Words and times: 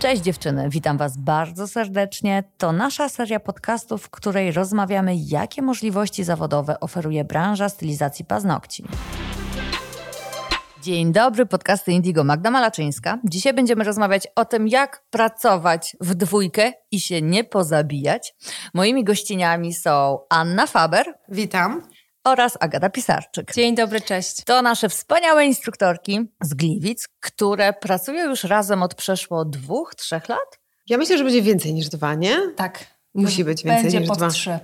Cześć 0.00 0.22
dziewczyny, 0.22 0.68
witam 0.70 0.98
Was 0.98 1.16
bardzo 1.16 1.68
serdecznie. 1.68 2.44
To 2.58 2.72
nasza 2.72 3.08
seria 3.08 3.40
podcastów, 3.40 4.02
w 4.02 4.10
której 4.10 4.52
rozmawiamy, 4.52 5.14
jakie 5.16 5.62
możliwości 5.62 6.24
zawodowe 6.24 6.80
oferuje 6.80 7.24
branża 7.24 7.68
stylizacji 7.68 8.24
paznokci. 8.24 8.84
Dzień 10.82 11.12
dobry, 11.12 11.46
podcasty 11.46 11.92
Indigo 11.92 12.24
Magda 12.24 12.50
Malaczyńska. 12.50 13.18
Dzisiaj 13.24 13.54
będziemy 13.54 13.84
rozmawiać 13.84 14.28
o 14.36 14.44
tym, 14.44 14.68
jak 14.68 15.04
pracować 15.10 15.96
w 16.00 16.14
dwójkę 16.14 16.72
i 16.90 17.00
się 17.00 17.22
nie 17.22 17.44
pozabijać. 17.44 18.34
Moimi 18.74 19.04
gościniami 19.04 19.74
są 19.74 20.18
Anna 20.30 20.66
Faber. 20.66 21.14
Witam 21.28 21.82
oraz 22.24 22.56
Agata 22.60 22.90
Pisarczyk. 22.90 23.54
Dzień 23.54 23.74
dobry, 23.74 24.00
cześć. 24.00 24.44
To 24.44 24.62
nasze 24.62 24.88
wspaniałe 24.88 25.46
instruktorki 25.46 26.20
z 26.42 26.54
Gliwic, 26.54 27.08
które 27.20 27.72
pracują 27.72 28.28
już 28.28 28.44
razem 28.44 28.82
od 28.82 28.94
przeszło 28.94 29.44
dwóch, 29.44 29.94
trzech 29.94 30.28
lat. 30.28 30.60
Ja 30.88 30.98
myślę, 30.98 31.18
że 31.18 31.24
będzie 31.24 31.42
więcej 31.42 31.74
niż 31.74 31.88
dwa, 31.88 32.14
nie? 32.14 32.36
Tak. 32.56 32.86
Musi 33.14 33.44
być 33.44 33.62
więcej 33.62 33.82
będzie 33.82 34.00
niż 34.00 34.08
pod 34.08 34.18
dwa. 34.18 34.28
trzy. 34.28 34.58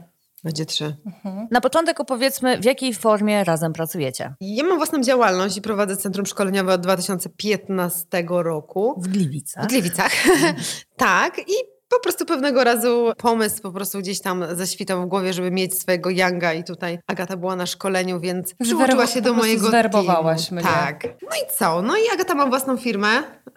Będzie 0.45 0.67
trzy. 0.67 0.97
Mhm. 1.07 1.49
Na 1.51 1.61
początek 1.61 2.01
opowiedzmy, 2.01 2.59
w 2.59 2.65
jakiej 2.65 2.95
formie 2.95 3.45
razem 3.45 3.73
pracujecie. 3.73 4.35
Ja 4.41 4.65
mam 4.65 4.77
własną 4.77 5.03
działalność 5.03 5.57
i 5.57 5.63
prowadzę 5.63 5.97
Centrum 5.97 6.27
Szkoleniowe 6.27 6.75
od 6.75 6.81
2015 6.81 8.07
roku. 8.29 8.95
W 9.01 9.09
Gliwicach. 9.09 9.65
W 9.65 9.69
Gliwicach. 9.69 10.13
tak. 10.97 11.39
I 11.39 11.76
po 11.97 12.03
prostu 12.03 12.27
pewnego 12.27 12.65
razu 12.65 13.13
pomysł 13.19 13.63
po 13.63 13.73
prostu 13.73 13.99
gdzieś 13.99 14.21
tam 14.21 14.45
zaświtał 14.53 15.03
w 15.03 15.07
głowie, 15.07 15.33
żeby 15.33 15.51
mieć 15.51 15.81
swojego 15.81 16.11
Yanga 16.11 16.53
i 16.53 16.65
tutaj 16.65 16.99
Agata 17.07 17.37
była 17.37 17.57
na 17.57 17.67
szkoleniu, 17.67 18.21
więc 18.21 18.55
przyłączyła 18.55 19.07
się 19.07 19.21
do 19.23 19.33
mojego 19.35 19.69
zwerbowałaś 19.69 20.49
teamu. 20.49 20.61
mnie. 20.61 20.71
Tak. 20.75 21.03
No 21.05 21.37
i 21.37 21.57
co? 21.59 21.83
No 21.83 21.97
i 21.97 22.01
Agata 22.15 22.35
ma 22.35 22.47
własną 22.47 22.77
firmę 22.77 23.09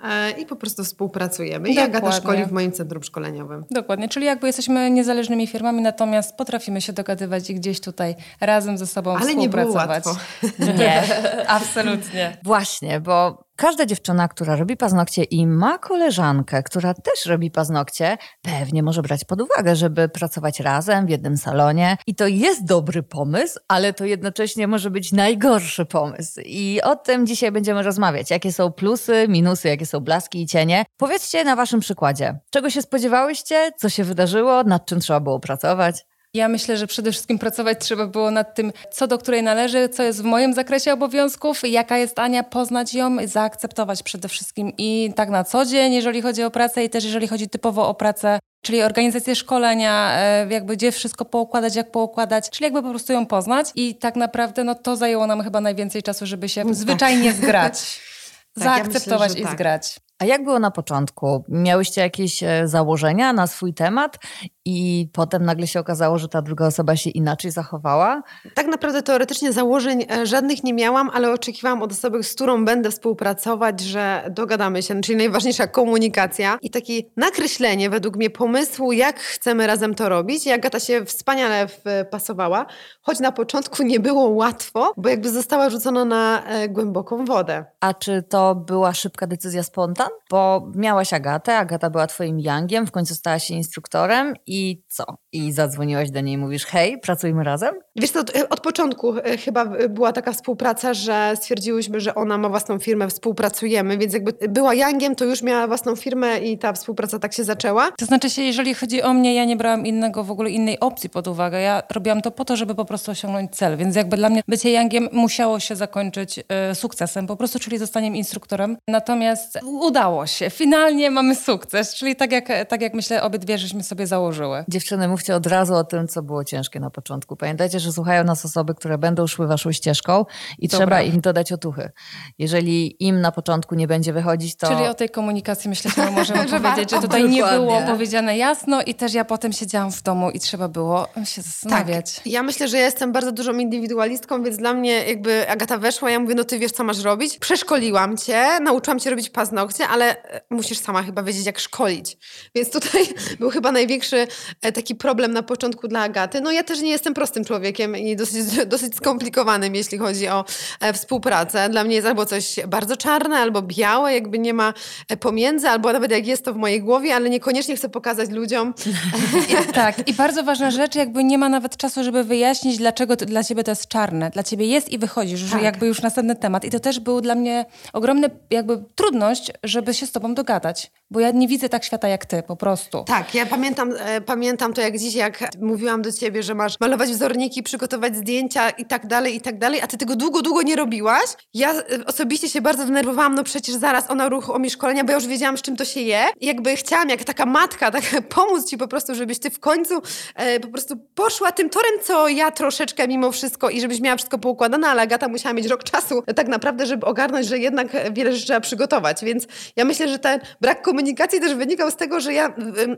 e, 0.03 0.31
i 0.31 0.45
po 0.45 0.55
prostu 0.55 0.83
współpracujemy. 0.83 1.69
I 1.69 1.75
Dokładnie. 1.75 1.97
Agata 1.97 2.11
szkoli 2.15 2.45
w 2.45 2.51
moim 2.51 2.71
centrum 2.71 3.03
szkoleniowym. 3.03 3.65
Dokładnie, 3.71 4.09
czyli 4.09 4.25
jakby 4.25 4.47
jesteśmy 4.47 4.91
niezależnymi 4.91 5.47
firmami, 5.47 5.81
natomiast 5.81 6.35
potrafimy 6.35 6.81
się 6.81 6.93
dogadywać 6.93 7.49
i 7.49 7.55
gdzieś 7.55 7.79
tutaj 7.81 8.15
razem 8.41 8.77
ze 8.77 8.87
sobą 8.87 9.17
Ale 9.17 9.35
nie 9.35 9.49
było 9.49 9.63
współpracować. 9.63 10.05
łatwo. 10.05 10.73
Nie. 10.77 11.03
Absolutnie. 11.47 12.37
Właśnie, 12.43 12.99
bo 13.01 13.43
każda 13.59 13.85
dziewczyna, 13.85 14.27
która 14.27 14.55
robi 14.55 14.77
paznokcie 14.77 15.23
i 15.23 15.47
ma 15.47 15.77
koleżankę, 15.77 16.63
która 16.63 16.93
też 16.93 17.25
robi 17.25 17.51
paznokcie, 17.51 18.17
pewnie 18.41 18.83
może 18.83 19.01
brać 19.01 19.25
pod 19.25 19.41
uwagę, 19.41 19.75
żeby 19.75 20.09
pracować 20.09 20.59
razem 20.59 21.05
w 21.05 21.09
jednym 21.09 21.37
salonie. 21.37 21.97
I 22.07 22.15
to 22.15 22.27
jest 22.27 22.65
dobry 22.65 23.03
pomysł, 23.03 23.59
ale 23.67 23.93
to 23.93 24.05
jednocześnie 24.05 24.67
może 24.67 24.91
być 24.91 25.11
najgorszy 25.11 25.85
pomysł. 25.85 26.41
I 26.45 26.81
o 26.83 26.95
tym 26.95 27.27
dzisiaj 27.27 27.51
będziemy 27.51 27.83
rozmawiać. 27.83 28.31
Jakie 28.31 28.51
są 28.51 28.71
plusy, 28.71 29.25
minusy, 29.29 29.67
jakie 29.67 29.85
są 29.85 29.99
blaski 29.99 30.41
i 30.41 30.47
cienie. 30.47 30.85
Powiedzcie 30.97 31.43
na 31.43 31.55
waszym 31.55 31.79
przykładzie, 31.79 32.39
czego 32.49 32.69
się 32.69 32.81
spodziewałyście, 32.81 33.71
co 33.77 33.89
się 33.89 34.03
wydarzyło, 34.03 34.63
nad 34.63 34.85
czym 34.85 34.99
trzeba 34.99 35.19
było 35.19 35.39
pracować. 35.39 36.05
Ja 36.33 36.47
myślę, 36.47 36.77
że 36.77 36.87
przede 36.87 37.11
wszystkim 37.11 37.39
pracować 37.39 37.77
trzeba 37.79 38.07
było 38.07 38.31
nad 38.31 38.55
tym, 38.55 38.71
co 38.91 39.07
do 39.07 39.17
której 39.17 39.43
należy, 39.43 39.89
co 39.89 40.03
jest 40.03 40.21
w 40.21 40.23
moim 40.23 40.53
zakresie 40.53 40.93
obowiązków, 40.93 41.61
jaka 41.63 41.97
jest 41.97 42.19
Ania, 42.19 42.43
poznać 42.43 42.93
ją, 42.93 43.17
zaakceptować 43.25 44.03
przede 44.03 44.27
wszystkim 44.27 44.73
i 44.77 45.13
tak 45.15 45.29
na 45.29 45.43
co 45.43 45.65
dzień, 45.65 45.93
jeżeli 45.93 46.21
chodzi 46.21 46.43
o 46.43 46.51
pracę 46.51 46.83
i 46.83 46.89
też 46.89 47.03
jeżeli 47.03 47.27
chodzi 47.27 47.49
typowo 47.49 47.87
o 47.87 47.93
pracę 47.93 48.39
Czyli 48.61 48.81
organizację 48.83 49.35
szkolenia, 49.35 50.11
e, 50.19 50.47
jakby 50.49 50.77
gdzie 50.77 50.91
wszystko 50.91 51.25
poukładać, 51.25 51.75
jak 51.75 51.91
poukładać, 51.91 52.49
czyli 52.49 52.63
jakby 52.63 52.81
po 52.81 52.89
prostu 52.89 53.13
ją 53.13 53.25
poznać 53.25 53.71
i 53.75 53.95
tak 53.95 54.15
naprawdę 54.15 54.63
no 54.63 54.75
to 54.75 54.95
zajęło 54.95 55.27
nam 55.27 55.43
chyba 55.43 55.61
najwięcej 55.61 56.03
czasu, 56.03 56.25
żeby 56.25 56.49
się 56.49 56.65
Tak. 56.65 56.75
zwyczajnie 56.75 57.33
zgrać. 57.33 57.79
Tak, 58.55 58.65
ja 58.67 58.73
Zaakceptować 58.75 59.29
myślę, 59.29 59.35
że 59.35 59.39
i 59.39 59.43
tak. 59.43 59.51
zgrać. 59.51 59.99
A 60.19 60.25
jak 60.25 60.43
było 60.43 60.59
na 60.59 60.71
początku? 60.71 61.43
Miałyście 61.49 62.01
jakieś 62.01 62.43
e, 62.43 62.67
założenia 62.67 63.33
na 63.33 63.47
swój 63.47 63.73
temat 63.73 64.17
i 64.65 65.09
potem 65.13 65.45
nagle 65.45 65.67
się 65.67 65.79
okazało, 65.79 66.17
że 66.17 66.27
ta 66.27 66.41
druga 66.41 66.67
osoba 66.67 66.95
się 66.95 67.09
inaczej 67.09 67.51
zachowała? 67.51 68.23
Tak 68.53 68.67
naprawdę 68.67 69.03
teoretycznie 69.03 69.53
założeń 69.53 70.05
e, 70.11 70.25
żadnych 70.25 70.63
nie 70.63 70.73
miałam, 70.73 71.09
ale 71.13 71.31
oczekiwałam 71.31 71.81
od 71.81 71.91
osoby, 71.91 72.23
z 72.23 72.33
którą 72.35 72.65
będę 72.65 72.91
współpracować, 72.91 73.81
że 73.81 74.23
dogadamy 74.29 74.83
się, 74.83 75.01
czyli 75.01 75.17
najważniejsza 75.17 75.67
komunikacja 75.67 76.57
i 76.61 76.69
takie 76.69 76.93
nakreślenie 77.17 77.89
według 77.89 78.15
mnie 78.15 78.29
pomysłu, 78.29 78.91
jak 78.91 79.19
chcemy 79.19 79.67
razem 79.67 79.95
to 79.95 80.09
robić. 80.09 80.47
I 80.47 80.51
Agata 80.51 80.79
się 80.79 81.05
wspaniale 81.05 81.67
wpasowała, 81.67 82.65
choć 83.01 83.19
na 83.19 83.31
początku 83.31 83.83
nie 83.83 83.99
było 83.99 84.29
łatwo, 84.29 84.93
bo 84.97 85.09
jakby 85.09 85.31
została 85.31 85.69
rzucona 85.69 86.05
na 86.05 86.43
e, 86.45 86.69
głęboką 86.69 87.25
wodę. 87.25 87.65
A 87.79 87.93
czy 87.93 88.23
to 88.29 88.55
była 88.55 88.93
szybka 88.93 89.27
decyzja 89.27 89.63
spontan? 89.63 90.08
Bo 90.29 90.71
miałaś 90.75 91.13
Agatę, 91.13 91.57
Agata 91.57 91.89
była 91.89 92.07
twoim 92.07 92.39
yangiem, 92.39 92.87
w 92.87 92.91
końcu 92.91 93.15
stała 93.15 93.39
się 93.39 93.53
instruktorem 93.53 94.33
i 94.45 94.83
co? 94.87 95.03
I 95.33 95.51
zadzwoniłaś 95.51 96.11
do 96.11 96.21
niej 96.21 96.35
i 96.35 96.37
mówisz, 96.37 96.65
hej, 96.65 96.99
pracujmy 96.99 97.43
razem? 97.43 97.75
Wiesz 97.95 98.11
co, 98.11 98.19
e, 98.19 98.49
od 98.49 98.59
początku 98.59 99.17
e, 99.17 99.37
chyba 99.37 99.63
e, 99.63 99.89
była 99.89 100.13
taka 100.13 100.31
współpraca, 100.31 100.93
że 100.93 101.33
stwierdziłyśmy, 101.35 101.99
że 101.99 102.15
ona 102.15 102.37
ma 102.37 102.49
własną 102.49 102.79
firmę, 102.79 103.07
współpracujemy, 103.07 103.97
więc 103.97 104.13
jakby 104.13 104.33
była 104.49 104.73
Yangiem, 104.73 105.15
to 105.15 105.25
już 105.25 105.41
miała 105.41 105.67
własną 105.67 105.95
firmę 105.95 106.39
i 106.39 106.57
ta 106.57 106.73
współpraca 106.73 107.19
tak 107.19 107.33
się 107.33 107.43
zaczęła. 107.43 107.91
To 107.91 108.05
znaczy 108.05 108.29
się, 108.29 108.41
jeżeli 108.41 108.73
chodzi 108.73 109.01
o 109.01 109.13
mnie, 109.13 109.35
ja 109.35 109.45
nie 109.45 109.55
brałam 109.55 109.85
innego, 109.85 110.23
w 110.23 110.31
ogóle 110.31 110.49
innej 110.49 110.79
opcji 110.79 111.09
pod 111.09 111.27
uwagę. 111.27 111.61
Ja 111.61 111.83
robiłam 111.91 112.21
to 112.21 112.31
po 112.31 112.45
to, 112.45 112.55
żeby 112.55 112.75
po 112.75 112.85
prostu 112.85 113.11
osiągnąć 113.11 113.55
cel, 113.55 113.77
więc 113.77 113.95
jakby 113.95 114.17
dla 114.17 114.29
mnie 114.29 114.41
bycie 114.47 114.71
Youngiem 114.71 115.09
musiało 115.11 115.59
się 115.59 115.75
zakończyć 115.75 116.39
e, 116.49 116.75
sukcesem, 116.75 117.27
po 117.27 117.35
prostu, 117.35 117.59
czyli 117.59 117.77
zostaniem 117.77 118.15
instruktorem. 118.15 118.77
Natomiast 118.87 119.59
udało 119.63 120.27
się. 120.27 120.49
Finalnie 120.49 121.11
mamy 121.11 121.35
sukces, 121.35 121.95
czyli 121.95 122.15
tak 122.15 122.31
jak, 122.31 122.67
tak 122.67 122.81
jak 122.81 122.93
myślę, 122.93 123.23
obydwie 123.23 123.57
żeśmy 123.57 123.83
sobie 123.83 124.07
założyły. 124.07 124.63
Dziewczyny, 124.67 125.07
mówcie 125.19 125.35
od 125.35 125.47
razu 125.47 125.75
o 125.75 125.83
tym, 125.83 126.07
co 126.07 126.23
było 126.23 126.43
ciężkie 126.43 126.79
na 126.79 126.89
początku. 126.89 127.35
Pamiętajcie, 127.35 127.79
że 127.79 127.91
słuchają 127.91 128.23
nas 128.23 128.45
osoby, 128.45 128.75
które 128.75 128.97
będą 128.97 129.27
szły 129.27 129.47
waszą 129.47 129.71
ścieżką 129.71 130.25
i 130.59 130.67
Dobra. 130.67 130.85
trzeba 130.85 131.01
im 131.01 131.21
dodać 131.21 131.51
otuchy. 131.51 131.91
Jeżeli 132.37 133.03
im 133.05 133.21
na 133.21 133.31
początku 133.31 133.75
nie 133.75 133.87
będzie 133.87 134.13
wychodzić, 134.13 134.55
to... 134.55 134.67
Czyli 134.67 134.87
o 134.87 134.93
tej 134.93 135.09
komunikacji 135.09 135.69
myślę, 135.69 135.91
że 135.95 136.11
możemy 136.11 136.47
Że 136.47 136.59
powiedzieć, 136.59 136.91
że 136.91 137.01
tutaj 137.01 137.29
nie 137.29 137.43
było 137.43 137.81
powiedziane 137.81 138.37
jasno 138.37 138.81
i 138.81 138.95
też 138.95 139.13
ja 139.13 139.25
potem 139.25 139.53
siedziałam 139.53 139.91
w 139.91 140.01
domu 140.01 140.29
i 140.31 140.39
trzeba 140.39 140.67
było 140.67 141.07
się 141.25 141.41
zastanawiać. 141.41 142.15
Tak. 142.15 142.27
Ja 142.27 142.43
myślę, 142.43 142.67
że 142.67 142.77
ja 142.77 142.85
jestem 142.85 143.11
bardzo 143.11 143.31
dużą 143.31 143.57
indywidualistką, 143.57 144.43
więc 144.43 144.57
dla 144.57 144.73
mnie 144.73 145.03
jakby 145.03 145.49
Agata 145.49 145.77
weszła, 145.77 146.11
ja 146.11 146.19
mówię, 146.19 146.35
no 146.35 146.43
ty 146.43 146.59
wiesz, 146.59 146.71
co 146.71 146.83
masz 146.83 146.99
robić. 146.99 147.37
Przeszkoliłam 147.37 148.17
cię, 148.17 148.59
nauczyłam 148.61 148.99
cię 148.99 149.09
robić 149.09 149.29
paznokcie, 149.29 149.87
ale 149.87 150.23
e, 150.23 150.41
musisz 150.49 150.77
sama 150.77 151.03
chyba 151.03 151.23
wiedzieć, 151.23 151.45
jak 151.45 151.59
szkolić. 151.59 152.17
Więc 152.55 152.71
tutaj 152.71 153.07
był 153.39 153.49
chyba 153.49 153.71
największy 153.71 154.27
e, 154.61 154.71
taki 154.71 154.95
problem 154.95 155.08
na 155.17 155.43
początku 155.43 155.87
dla 155.87 156.01
Agaty. 156.01 156.41
No 156.41 156.51
ja 156.51 156.63
też 156.63 156.81
nie 156.81 156.89
jestem 156.91 157.13
prostym 157.13 157.45
człowiekiem 157.45 157.97
i 157.97 158.15
dosyć, 158.15 158.45
dosyć 158.65 158.95
skomplikowanym, 158.95 159.75
jeśli 159.75 159.97
chodzi 159.97 160.27
o 160.27 160.45
e, 160.79 160.93
współpracę. 160.93 161.69
Dla 161.69 161.83
mnie 161.83 161.95
jest 161.95 162.07
albo 162.07 162.25
coś 162.25 162.55
bardzo 162.67 162.97
czarne, 162.97 163.37
albo 163.37 163.61
białe, 163.61 164.13
jakby 164.13 164.39
nie 164.39 164.53
ma 164.53 164.73
e, 165.09 165.17
pomiędzy, 165.17 165.69
albo 165.69 165.93
nawet 165.93 166.11
jak 166.11 166.27
jest 166.27 166.45
to 166.45 166.53
w 166.53 166.57
mojej 166.57 166.81
głowie, 166.81 167.15
ale 167.15 167.29
niekoniecznie 167.29 167.75
chcę 167.75 167.89
pokazać 167.89 168.29
ludziom, 168.29 168.73
Tak, 169.73 170.07
i 170.07 170.13
bardzo 170.13 170.43
ważna 170.43 170.71
rzecz, 170.71 170.95
jakby 170.95 171.23
nie 171.23 171.37
ma 171.37 171.49
nawet 171.49 171.77
czasu, 171.77 172.03
żeby 172.03 172.23
wyjaśnić, 172.23 172.77
dlaczego 172.77 173.17
to, 173.17 173.25
dla 173.25 173.43
ciebie 173.43 173.63
to 173.63 173.71
jest 173.71 173.87
czarne. 173.87 174.29
Dla 174.29 174.43
ciebie 174.43 174.65
jest 174.65 174.89
i 174.89 174.97
wychodzisz, 174.97 175.39
że 175.39 175.51
Tak. 175.51 175.63
jakby 175.63 175.87
już 175.87 176.01
następny 176.01 176.35
temat. 176.35 176.65
I 176.65 176.69
to 176.69 176.79
też 176.79 176.99
był 176.99 177.21
dla 177.21 177.35
mnie 177.35 177.65
ogromny 177.93 178.29
jakby 178.49 178.83
trudność, 178.95 179.51
żeby 179.63 179.93
się 179.93 180.07
z 180.07 180.11
tobą 180.11 180.33
dogadać. 180.33 180.91
Bo 181.11 181.19
ja 181.19 181.31
nie 181.31 181.47
widzę 181.47 181.69
tak 181.69 181.83
świata 181.83 182.07
jak 182.07 182.25
ty, 182.25 182.43
po 182.43 182.55
prostu. 182.55 183.03
Tak, 183.03 183.35
ja 183.35 183.45
pamiętam, 183.45 183.93
e, 183.99 184.21
pamiętam 184.21 184.73
to 184.73 184.81
jak 184.81 184.98
dziś, 184.99 185.15
jak 185.15 185.49
mówiłam 185.61 186.01
do 186.01 186.11
ciebie, 186.11 186.43
że 186.43 186.55
masz 186.55 186.79
malować 186.79 187.09
wzorniki, 187.09 187.63
przygotować 187.63 188.15
zdjęcia 188.15 188.69
i 188.69 188.85
tak 188.85 189.07
dalej, 189.07 189.35
i 189.35 189.41
tak 189.41 189.59
dalej, 189.59 189.81
a 189.81 189.87
ty 189.87 189.97
tego 189.97 190.15
długo, 190.15 190.41
długo 190.41 190.61
nie 190.61 190.75
robiłaś. 190.75 191.25
Ja 191.53 191.73
e, 191.73 191.83
osobiście 192.05 192.49
się 192.49 192.61
bardzo 192.61 192.85
denerwowałam, 192.85 193.35
no 193.35 193.43
przecież 193.43 193.75
zaraz 193.75 194.11
ona 194.11 194.27
uruchomi 194.27 194.69
szkolenia, 194.69 195.03
bo 195.03 195.11
ja 195.11 195.17
już 195.17 195.27
wiedziałam, 195.27 195.57
z 195.57 195.61
czym 195.61 195.75
to 195.75 195.85
się 195.85 195.99
je. 195.99 196.25
I 196.39 196.45
jakby 196.45 196.75
chciałam, 196.75 197.09
jak 197.09 197.23
taka 197.23 197.45
matka, 197.45 197.91
tak 197.91 198.03
pomóc 198.35 198.69
ci 198.69 198.77
po 198.77 198.87
prostu, 198.87 199.15
żebyś 199.15 199.39
ty 199.39 199.49
w 199.49 199.59
końcu 199.59 200.01
e, 200.35 200.59
po 200.59 200.67
prostu 200.67 200.97
poszła 201.15 201.51
tym 201.51 201.69
torem, 201.69 201.93
co 202.03 202.27
ja 202.27 202.51
troszeczkę 202.51 203.07
mimo 203.07 203.31
wszystko 203.31 203.69
i 203.69 203.81
żebyś 203.81 204.01
miała 204.01 204.17
wszystko 204.17 204.37
poukładane, 204.37 204.87
ale 204.87 205.01
Agata 205.01 205.27
musiała 205.27 205.53
mieć 205.53 205.67
rok 205.67 205.83
czasu 205.83 206.23
e, 206.27 206.33
tak 206.33 206.47
naprawdę, 206.47 206.85
żeby 206.85 207.05
ogarnąć, 207.05 207.47
że 207.47 207.57
jednak 207.57 207.87
wiele 208.13 208.33
rzeczy 208.33 208.45
trzeba 208.45 208.59
przygotować. 208.59 209.23
Więc 209.23 209.47
ja 209.75 209.85
myślę, 209.85 210.07
że 210.07 210.19
ten 210.19 210.39
brak 210.61 210.81
komunikacji 210.81 211.39
też 211.39 211.55
wynikał 211.55 211.91
z 211.91 211.95
tego, 211.95 212.19
że 212.19 212.33
ja 212.33 212.53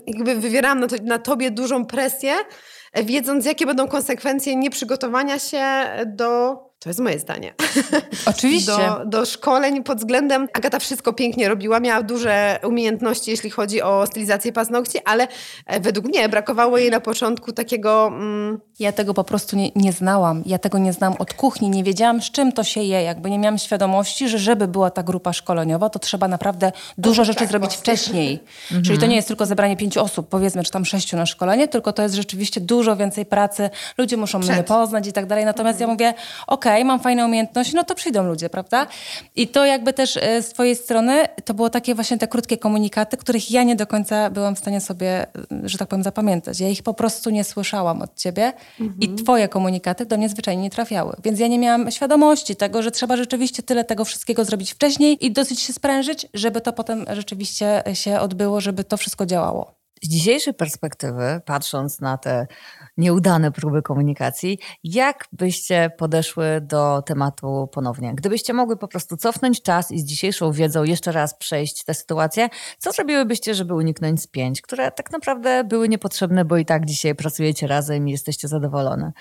jakby 0.08 0.36
wywierałam 0.36 0.80
na, 0.80 0.88
to, 0.88 0.96
na 1.04 1.20
tobie 1.20 1.52
dużą 1.52 1.86
presję, 1.92 2.34
e, 2.94 3.04
wiedząc, 3.04 3.46
jakie 3.46 3.66
będą 3.66 3.88
konsekwencje 3.88 4.56
nieprzygotowania 4.56 5.40
się 5.40 5.64
do 6.06 6.58
To 6.84 6.90
jest 6.90 7.00
moje 7.00 7.20
zdanie. 7.20 7.54
Oczywiście. 8.36 8.72
Do, 8.72 9.06
do 9.06 9.26
szkoleń 9.26 9.84
pod 9.84 9.98
względem. 9.98 10.48
Agata 10.54 10.80
wszystko 10.80 11.14
pięknie 11.14 11.50
robiła, 11.50 11.80
miała 11.80 12.04
duże 12.04 12.60
umiejętności, 12.64 13.32
jeśli 13.32 13.50
chodzi 13.50 13.82
o 13.82 14.08
stylizację 14.08 14.54
paznokci, 14.54 15.00
ale 15.06 15.28
e, 15.66 15.80
według 15.80 16.06
mnie 16.06 16.30
brakowało 16.30 16.78
jej 16.78 16.92
na 16.92 17.00
początku 17.00 17.52
takiego. 17.52 18.08
Mm... 18.08 18.60
Ja 18.80 18.92
tego 18.92 19.14
po 19.14 19.24
prostu 19.24 19.56
nie, 19.56 19.72
nie 19.76 19.92
znałam. 19.92 20.44
Ja 20.46 20.58
tego 20.58 20.78
nie 20.78 20.94
znałam 20.94 21.18
od 21.20 21.34
kuchni. 21.34 21.70
Nie 21.70 21.84
wiedziałam, 21.84 22.22
z 22.22 22.32
czym 22.32 22.52
to 22.52 22.64
się 22.64 22.82
je. 22.82 23.04
Jakby 23.04 23.30
nie 23.30 23.40
miałam 23.40 23.58
świadomości, 23.58 24.30
że 24.30 24.40
żeby 24.40 24.68
była 24.68 24.92
ta 24.92 25.04
grupa 25.04 25.34
szkoleniowa, 25.34 25.90
to 25.90 26.00
trzeba 26.00 26.28
naprawdę 26.28 26.72
dużo 26.98 27.26
rzeczy 27.26 27.40
tak, 27.40 27.50
zrobić 27.50 27.70
właśnie. 27.70 27.82
wcześniej. 27.82 28.44
Czyli 28.86 28.98
to 28.98 29.06
nie 29.06 29.16
jest 29.16 29.28
tylko 29.28 29.46
zebranie 29.46 29.78
pięciu 29.78 30.02
osób, 30.02 30.30
powiedzmy, 30.30 30.64
czy 30.64 30.72
tam 30.72 30.86
sześciu 30.86 31.18
na 31.18 31.26
szkolenie, 31.26 31.68
tylko 31.68 31.94
to 31.94 32.04
jest 32.04 32.16
rzeczywiście 32.16 32.62
dużo 32.62 32.96
więcej 32.96 33.26
pracy. 33.26 33.70
Ludzie 33.98 34.18
muszą 34.18 34.40
mnie 34.40 34.54
Przed. 34.54 34.68
poznać 34.68 35.08
i 35.08 35.14
tak 35.14 35.26
dalej. 35.26 35.46
Natomiast 35.46 35.80
ja 35.80 35.88
mówię, 35.88 36.14
okej, 36.48 36.71
mam 36.86 37.00
fajne 37.00 37.26
umiejętności, 37.26 37.76
no 37.76 37.84
to 37.84 37.96
przyjdą 37.96 38.24
ludzie, 38.24 38.50
prawda? 38.50 38.88
I 39.36 39.48
to 39.48 39.66
jakby 39.66 39.94
też 39.94 40.18
e, 40.18 40.42
z 40.42 40.50
twojej 40.50 40.76
strony, 40.76 41.26
to 41.46 41.54
było 41.54 41.70
takie 41.70 41.96
właśnie 41.96 42.18
te 42.18 42.28
krótkie 42.28 42.58
komunikaty, 42.58 43.18
których 43.18 43.52
ja 43.52 43.64
nie 43.64 43.76
do 43.76 43.88
końca 43.88 44.30
byłam 44.30 44.56
w 44.56 44.60
stanie 44.60 44.82
sobie, 44.82 45.08
e, 45.08 45.28
że 45.64 45.78
tak 45.78 45.88
powiem, 45.88 46.04
zapamiętać. 46.04 46.60
Ja 46.60 46.70
ich 46.70 46.84
po 46.84 46.94
prostu 46.94 47.30
nie 47.30 47.44
słyszałam 47.44 48.02
od 48.02 48.16
ciebie 48.16 48.54
i 49.00 49.16
twoje 49.16 49.48
komunikaty 49.48 50.06
do 50.06 50.18
mnie 50.18 50.30
zwyczajnie 50.30 50.64
nie 50.64 50.70
trafiały. 50.70 51.16
Więc 51.24 51.40
ja 51.40 51.48
nie 51.48 51.60
miałam 51.60 51.92
świadomości 51.92 52.56
tego, 52.56 52.82
że 52.82 52.92
trzeba 52.92 53.18
rzeczywiście 53.18 53.64
tyle 53.64 53.84
tego 53.84 54.06
wszystkiego 54.06 54.46
zrobić 54.46 54.72
wcześniej 54.72 55.26
i 55.26 55.32
dosyć 55.32 55.60
się 55.60 55.74
sprężyć, 55.74 56.28
żeby 56.34 56.62
to 56.62 56.74
potem 56.74 57.06
rzeczywiście 57.14 57.84
się 57.94 58.20
odbyło, 58.20 58.62
żeby 58.62 58.84
to 58.84 58.98
wszystko 58.98 59.26
działało. 59.26 59.81
Z 60.04 60.08
dzisiejszej 60.08 60.54
perspektywy, 60.54 61.42
patrząc 61.46 62.00
na 62.00 62.18
te 62.18 62.48
nieudane 62.98 63.52
próby 63.52 63.82
komunikacji, 63.82 64.60
jak 64.84 65.28
byście 65.32 65.92
podeszły 65.98 66.62
do 66.62 67.02
tematu 67.02 67.70
ponownie? 67.74 68.14
Gdybyście 68.16 68.54
mogły 68.54 68.78
po 68.78 68.88
prostu 68.88 69.18
cofnąć 69.18 69.62
czas 69.62 69.92
i 69.92 70.00
z 70.00 70.06
dzisiejszą 70.06 70.52
wiedzą 70.52 70.84
jeszcze 70.84 71.12
raz 71.12 71.38
przejść 71.38 71.84
tę 71.84 71.94
sytuację, 71.94 72.50
co 72.78 72.92
zrobiłybyście, 72.92 73.56
żeby 73.56 73.76
uniknąć 73.76 74.22
spięć, 74.22 74.62
które 74.62 74.92
tak 74.92 75.12
naprawdę 75.12 75.64
były 75.64 75.90
niepotrzebne, 75.90 76.46
bo 76.46 76.58
i 76.58 76.66
tak 76.66 76.86
dzisiaj 76.86 77.16
pracujecie 77.16 77.68
razem 77.68 78.08
i 78.08 78.12
jesteście 78.12 78.48
zadowolone? 78.48 79.12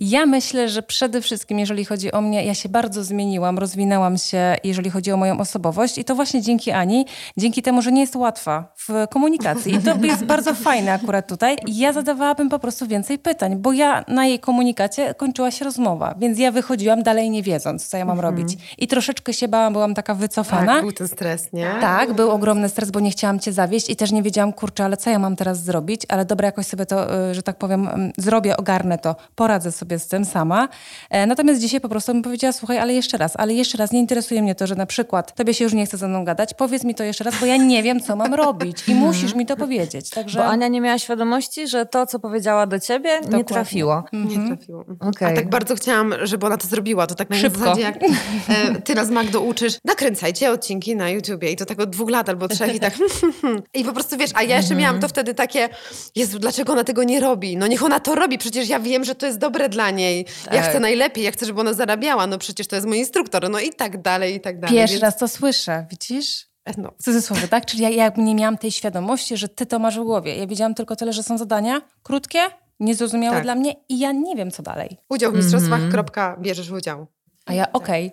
Ja 0.00 0.26
myślę, 0.26 0.68
że 0.68 0.82
przede 0.82 1.20
wszystkim, 1.20 1.58
jeżeli 1.58 1.84
chodzi 1.84 2.12
o 2.12 2.20
mnie, 2.20 2.44
ja 2.44 2.54
się 2.54 2.68
bardzo 2.68 3.04
zmieniłam, 3.04 3.58
rozwinęłam 3.58 4.18
się, 4.18 4.56
jeżeli 4.64 4.90
chodzi 4.90 5.12
o 5.12 5.16
moją 5.16 5.40
osobowość 5.40 5.98
i 5.98 6.04
to 6.04 6.14
właśnie 6.14 6.42
dzięki 6.42 6.70
Ani, 6.70 7.06
dzięki 7.36 7.62
temu, 7.62 7.82
że 7.82 7.92
nie 7.92 8.00
jest 8.00 8.16
łatwa 8.16 8.72
w 8.76 9.06
komunikacji 9.10 9.74
i 9.74 9.78
to 9.78 9.96
jest 10.02 10.24
bardzo 10.24 10.54
fajne 10.54 10.92
akurat 10.92 11.28
tutaj. 11.28 11.56
Ja 11.66 11.92
zadawałabym 11.92 12.48
po 12.48 12.58
prostu 12.58 12.86
więcej 12.86 13.18
pytań, 13.18 13.56
bo 13.56 13.72
ja 13.72 14.04
na 14.08 14.26
jej 14.26 14.38
komunikacie 14.38 15.14
kończyła 15.14 15.50
się 15.50 15.64
rozmowa, 15.64 16.14
więc 16.18 16.38
ja 16.38 16.52
wychodziłam 16.52 17.02
dalej 17.02 17.30
nie 17.30 17.42
wiedząc, 17.42 17.88
co 17.88 17.96
ja 17.96 18.04
mam 18.04 18.20
robić. 18.20 18.56
I 18.78 18.86
troszeczkę 18.88 19.32
się 19.32 19.48
bałam, 19.48 19.72
byłam 19.72 19.94
taka 19.94 20.14
wycofana. 20.14 20.72
Tak, 20.74 20.82
był 20.82 20.92
ten 20.92 21.08
stres, 21.08 21.52
nie? 21.52 21.70
Tak, 21.80 22.12
był 22.12 22.30
ogromny 22.30 22.68
stres, 22.68 22.90
bo 22.90 23.00
nie 23.00 23.10
chciałam 23.10 23.40
cię 23.40 23.52
zawieść 23.52 23.90
i 23.90 23.96
też 23.96 24.12
nie 24.12 24.22
wiedziałam, 24.22 24.52
kurczę, 24.52 24.84
ale 24.84 24.96
co 24.96 25.10
ja 25.10 25.18
mam 25.18 25.36
teraz 25.36 25.64
zrobić? 25.64 26.02
Ale 26.08 26.24
dobra, 26.24 26.46
jakoś 26.46 26.66
sobie 26.66 26.86
to, 26.86 27.28
y, 27.30 27.34
że 27.34 27.42
tak 27.42 27.56
powiem, 27.56 27.88
mm, 27.88 28.12
zrobię, 28.18 28.56
ogarnę 28.56 28.98
to, 28.98 29.16
poradzę 29.34 29.72
sobie 29.72 29.87
z 29.98 30.08
tym 30.08 30.24
sama. 30.24 30.68
E, 31.10 31.26
Natomiast 31.26 31.60
dzisiaj 31.60 31.80
po 31.80 31.88
prostu 31.88 32.12
bym 32.12 32.22
powiedziała, 32.22 32.52
słuchaj, 32.52 32.78
ale 32.78 32.94
jeszcze 32.94 33.18
raz, 33.18 33.32
ale 33.36 33.54
jeszcze 33.54 33.78
raz, 33.78 33.92
nie 33.92 34.00
interesuje 34.00 34.42
mnie 34.42 34.54
to, 34.54 34.66
że 34.66 34.74
na 34.74 34.86
przykład 34.86 35.34
tobie 35.34 35.54
się 35.54 35.64
już 35.64 35.72
nie 35.72 35.86
chce 35.86 35.96
ze 35.96 36.08
mną 36.08 36.24
gadać, 36.24 36.54
powiedz 36.54 36.84
mi 36.84 36.94
to 36.94 37.04
jeszcze 37.04 37.24
raz, 37.24 37.40
bo 37.40 37.46
ja 37.46 37.56
nie 37.56 37.82
wiem, 37.82 38.00
co 38.00 38.16
mam 38.16 38.34
robić 38.34 38.88
i 38.88 38.94
musisz 39.06 39.34
mi 39.34 39.46
to 39.46 39.56
powiedzieć. 39.56 40.10
Także... 40.10 40.38
Bo 40.38 40.44
Ania 40.44 40.68
nie 40.68 40.80
miała 40.80 40.98
świadomości, 40.98 41.68
że 41.68 41.86
to, 41.86 42.06
co 42.06 42.18
powiedziała 42.18 42.66
do 42.66 42.80
ciebie, 42.80 43.10
nie 43.10 43.20
Dokładnie. 43.20 43.44
trafiło. 43.44 44.04
Nie 44.12 44.46
trafiło. 44.46 44.84
Okej. 45.00 45.32
A 45.32 45.36
tak 45.36 45.50
bardzo 45.50 45.74
chciałam, 45.74 46.14
żeby 46.22 46.46
ona 46.46 46.56
to 46.56 46.66
zrobiła. 46.66 47.06
To 47.06 47.14
tak 47.14 47.30
na 47.30 47.36
Szybko. 47.36 47.58
zasadzie, 47.58 47.82
jak 47.82 47.96
e, 48.48 48.80
ty 48.84 48.94
nas, 48.94 49.10
Magdo, 49.10 49.40
uczysz, 49.40 49.78
nakręcajcie 49.84 50.50
odcinki 50.50 50.96
na 50.96 51.10
YouTubie 51.10 51.50
i 51.52 51.56
to 51.56 51.66
tak 51.66 51.80
od 51.80 51.90
dwóch 51.90 52.10
lat 52.10 52.28
albo 52.28 52.48
trzech 52.48 52.74
i 52.74 52.80
tak 52.80 52.94
i 53.74 53.84
po 53.84 53.92
prostu 53.92 54.16
wiesz, 54.16 54.30
a 54.34 54.42
ja 54.42 54.56
jeszcze 54.56 54.74
miałam 54.74 55.00
to 55.00 55.08
wtedy 55.08 55.34
takie, 55.34 55.68
Jezu, 56.16 56.38
dlaczego 56.38 56.72
ona 56.72 56.84
tego 56.84 57.04
nie 57.04 57.20
robi? 57.20 57.56
No 57.56 57.66
niech 57.66 57.82
ona 57.82 58.00
to 58.00 58.14
robi, 58.14 58.38
przecież 58.38 58.68
ja 58.68 58.80
wiem, 58.80 59.04
że 59.04 59.14
to 59.14 59.26
jest 59.26 59.38
dobre 59.38 59.68
dla 59.68 59.77
niej. 59.90 60.26
Ja 60.46 60.52
Tak. 60.52 60.70
chcę 60.70 60.80
najlepiej, 60.80 61.24
ja 61.24 61.30
chcę, 61.30 61.46
żeby 61.46 61.60
ona 61.60 61.72
zarabiała, 61.72 62.26
no 62.26 62.38
przecież 62.38 62.66
to 62.66 62.76
jest 62.76 62.86
mój 62.88 62.98
instruktor, 62.98 63.50
no 63.50 63.60
i 63.60 63.70
tak 63.70 64.02
dalej, 64.02 64.34
i 64.34 64.40
tak 64.40 64.60
dalej. 64.60 64.76
Pierwszy 64.76 64.92
Więc- 64.94 65.02
raz 65.02 65.16
to 65.16 65.28
słyszę, 65.28 65.86
widzisz? 65.90 66.48
No. 66.76 66.92
W 66.98 67.02
cudzysłowie, 67.02 67.48
tak? 67.48 67.66
Czyli 67.66 67.82
ja 67.82 67.90
jakby 67.90 68.22
nie 68.22 68.34
miałam 68.34 68.58
tej 68.58 68.72
świadomości, 68.72 69.36
że 69.36 69.48
ty 69.48 69.66
to 69.66 69.78
masz 69.78 69.98
w 69.98 70.02
głowie. 70.02 70.36
Ja 70.36 70.46
wiedziałam 70.46 70.74
tylko 70.74 70.96
tyle, 70.96 71.12
że 71.12 71.22
są 71.22 71.38
zadania 71.38 71.80
krótkie, 72.02 72.40
niezrozumiałe 72.80 73.36
Tak. 73.36 73.44
dla 73.44 73.54
mnie 73.54 73.74
i 73.88 73.98
ja 73.98 74.12
nie 74.12 74.36
wiem, 74.36 74.50
co 74.50 74.62
dalej. 74.62 74.98
Udział 75.08 75.32
w 75.32 75.36
mistrzostwach, 75.36 75.80
kropka, 75.90 76.36
bierzesz 76.40 76.70
udział. 76.70 77.06
A 77.46 77.52
ja, 77.52 77.72
okej. 77.72 78.12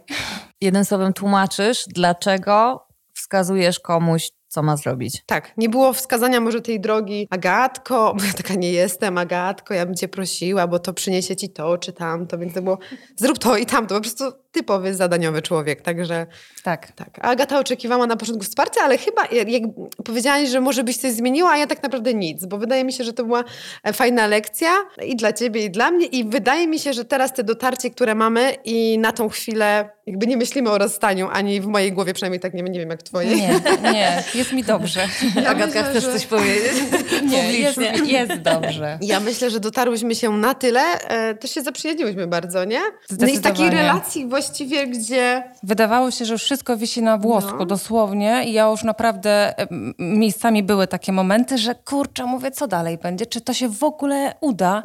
Jednym 0.61 0.85
słowem 0.85 1.13
tłumaczysz, 1.13 1.85
dlaczego 1.87 2.87
wskazujesz 3.13 3.79
komuś, 3.79 4.31
co 4.55 4.63
ma 4.63 4.77
zrobić. 4.77 5.23
Tak, 5.25 5.51
nie 5.57 5.69
było 5.69 5.93
wskazania 5.93 6.41
może 6.41 6.61
tej 6.61 6.79
drogi 6.79 7.27
Agatko, 7.29 8.13
bo 8.17 8.23
ja 8.23 8.33
taka 8.33 8.53
nie 8.53 8.71
jestem, 8.71 9.17
Agatko, 9.17 9.73
ja 9.73 9.85
bym 9.85 9.95
cię 9.95 10.07
prosiła, 10.07 10.67
bo 10.67 10.79
to 10.79 10.93
przyniesie 10.93 11.35
ci 11.35 11.49
to 11.49 11.77
czy 11.77 11.93
tamto, 11.93 12.37
więc 12.37 12.53
to 12.53 12.61
było 12.61 12.77
zrób 13.15 13.39
to 13.39 13.57
i 13.57 13.65
tamto, 13.65 13.95
po 13.95 14.01
prostu 14.01 14.23
typowy 14.55 14.93
zadaniowy 14.95 15.41
człowiek, 15.41 15.81
także 15.81 16.25
Tak. 16.63 16.91
tak. 16.91 17.09
A 17.21 17.21
Agata 17.21 17.59
oczekiwała 17.59 18.07
na 18.07 18.15
początku 18.17 18.43
wsparcia, 18.43 18.81
ale 18.83 18.97
chyba 18.97 19.21
jak 19.47 19.63
powiedziałaś, 20.05 20.49
że 20.49 20.61
może 20.61 20.83
byś 20.83 20.97
coś 20.97 21.11
zmieniła, 21.11 21.49
a 21.49 21.57
ja 21.57 21.67
tak 21.67 21.83
naprawdę 21.83 22.13
nic, 22.13 22.45
bo 22.45 22.57
wydaje 22.57 22.83
mi 22.83 22.93
się, 22.93 23.03
że 23.03 23.13
to 23.13 23.25
była 23.25 23.43
e, 23.83 23.93
fajna 23.93 24.27
lekcja 24.27 24.69
i 25.05 25.15
dla 25.15 25.33
ciebie 25.33 25.65
i 25.65 25.69
dla 25.69 25.91
mnie 25.91 26.05
i 26.05 26.23
wydaje 26.23 26.67
mi 26.67 26.79
się, 26.79 26.93
że 26.93 27.05
teraz 27.05 27.33
te 27.33 27.43
dotarcie, 27.43 27.89
które 27.89 28.15
mamy 28.15 28.55
i 28.65 28.99
na 28.99 29.11
tą 29.11 29.29
chwilę 29.29 29.89
jakby 30.07 30.27
nie 30.27 30.37
myślimy 30.37 30.69
o 30.71 30.77
rozstaniu, 30.77 31.29
ani 31.31 31.61
w 31.61 31.65
mojej 31.67 31.91
głowie, 31.93 32.13
przynajmniej 32.13 32.39
tak 32.39 32.53
nie, 32.53 32.63
nie 32.63 32.79
wiem 32.79 32.89
jak 32.89 32.99
w 32.99 33.03
twojej. 33.03 33.35
Nie, 33.35 33.59
nie, 33.93 34.23
jest 34.35 34.53
mi 34.53 34.63
dobrze. 34.63 35.07
Ja 35.43 35.49
Agatka, 35.49 35.65
myślę, 35.65 35.83
chcesz 35.91 36.03
że- 36.03 36.11
coś 36.13 36.25
powiedzieć? 36.25 36.71
Nie, 37.31 37.53
jest, 37.59 37.79
jest 38.05 38.41
dobrze. 38.41 38.97
Ja 39.01 39.19
myślę, 39.19 39.49
że 39.49 39.59
dotarłyśmy 39.59 40.15
się 40.15 40.37
na 40.37 40.53
tyle, 40.53 40.81
e, 40.81 41.35
też 41.35 41.51
się 41.53 41.61
zaprzyjaźniłyśmy 41.61 42.27
bardzo, 42.27 42.65
nie? 42.65 42.79
No 43.19 43.27
i 43.27 43.37
z 43.37 43.41
takiej 43.41 43.69
relacji 43.69 44.25
właściwie, 44.49 44.87
gdzie 44.87 45.43
Wydawało 45.63 46.11
się, 46.11 46.25
że 46.25 46.33
już 46.33 46.43
wszystko 46.43 46.77
wisi 46.77 47.01
na 47.01 47.17
włosku, 47.17 47.55
No. 47.59 47.65
dosłownie. 47.65 48.43
I 48.45 48.53
ja 48.53 48.67
już 48.67 48.83
naprawdę 48.83 49.59
em, 49.59 49.93
miejscami 49.99 50.63
były 50.63 50.87
takie 50.87 51.11
momenty, 51.11 51.57
że 51.57 51.75
kurczę, 51.75 52.25
mówię, 52.25 52.51
co 52.51 52.67
dalej 52.67 52.97
będzie? 52.97 53.25
Czy 53.25 53.41
to 53.41 53.53
się 53.53 53.69
w 53.69 53.83
ogóle 53.83 54.35
uda? 54.41 54.81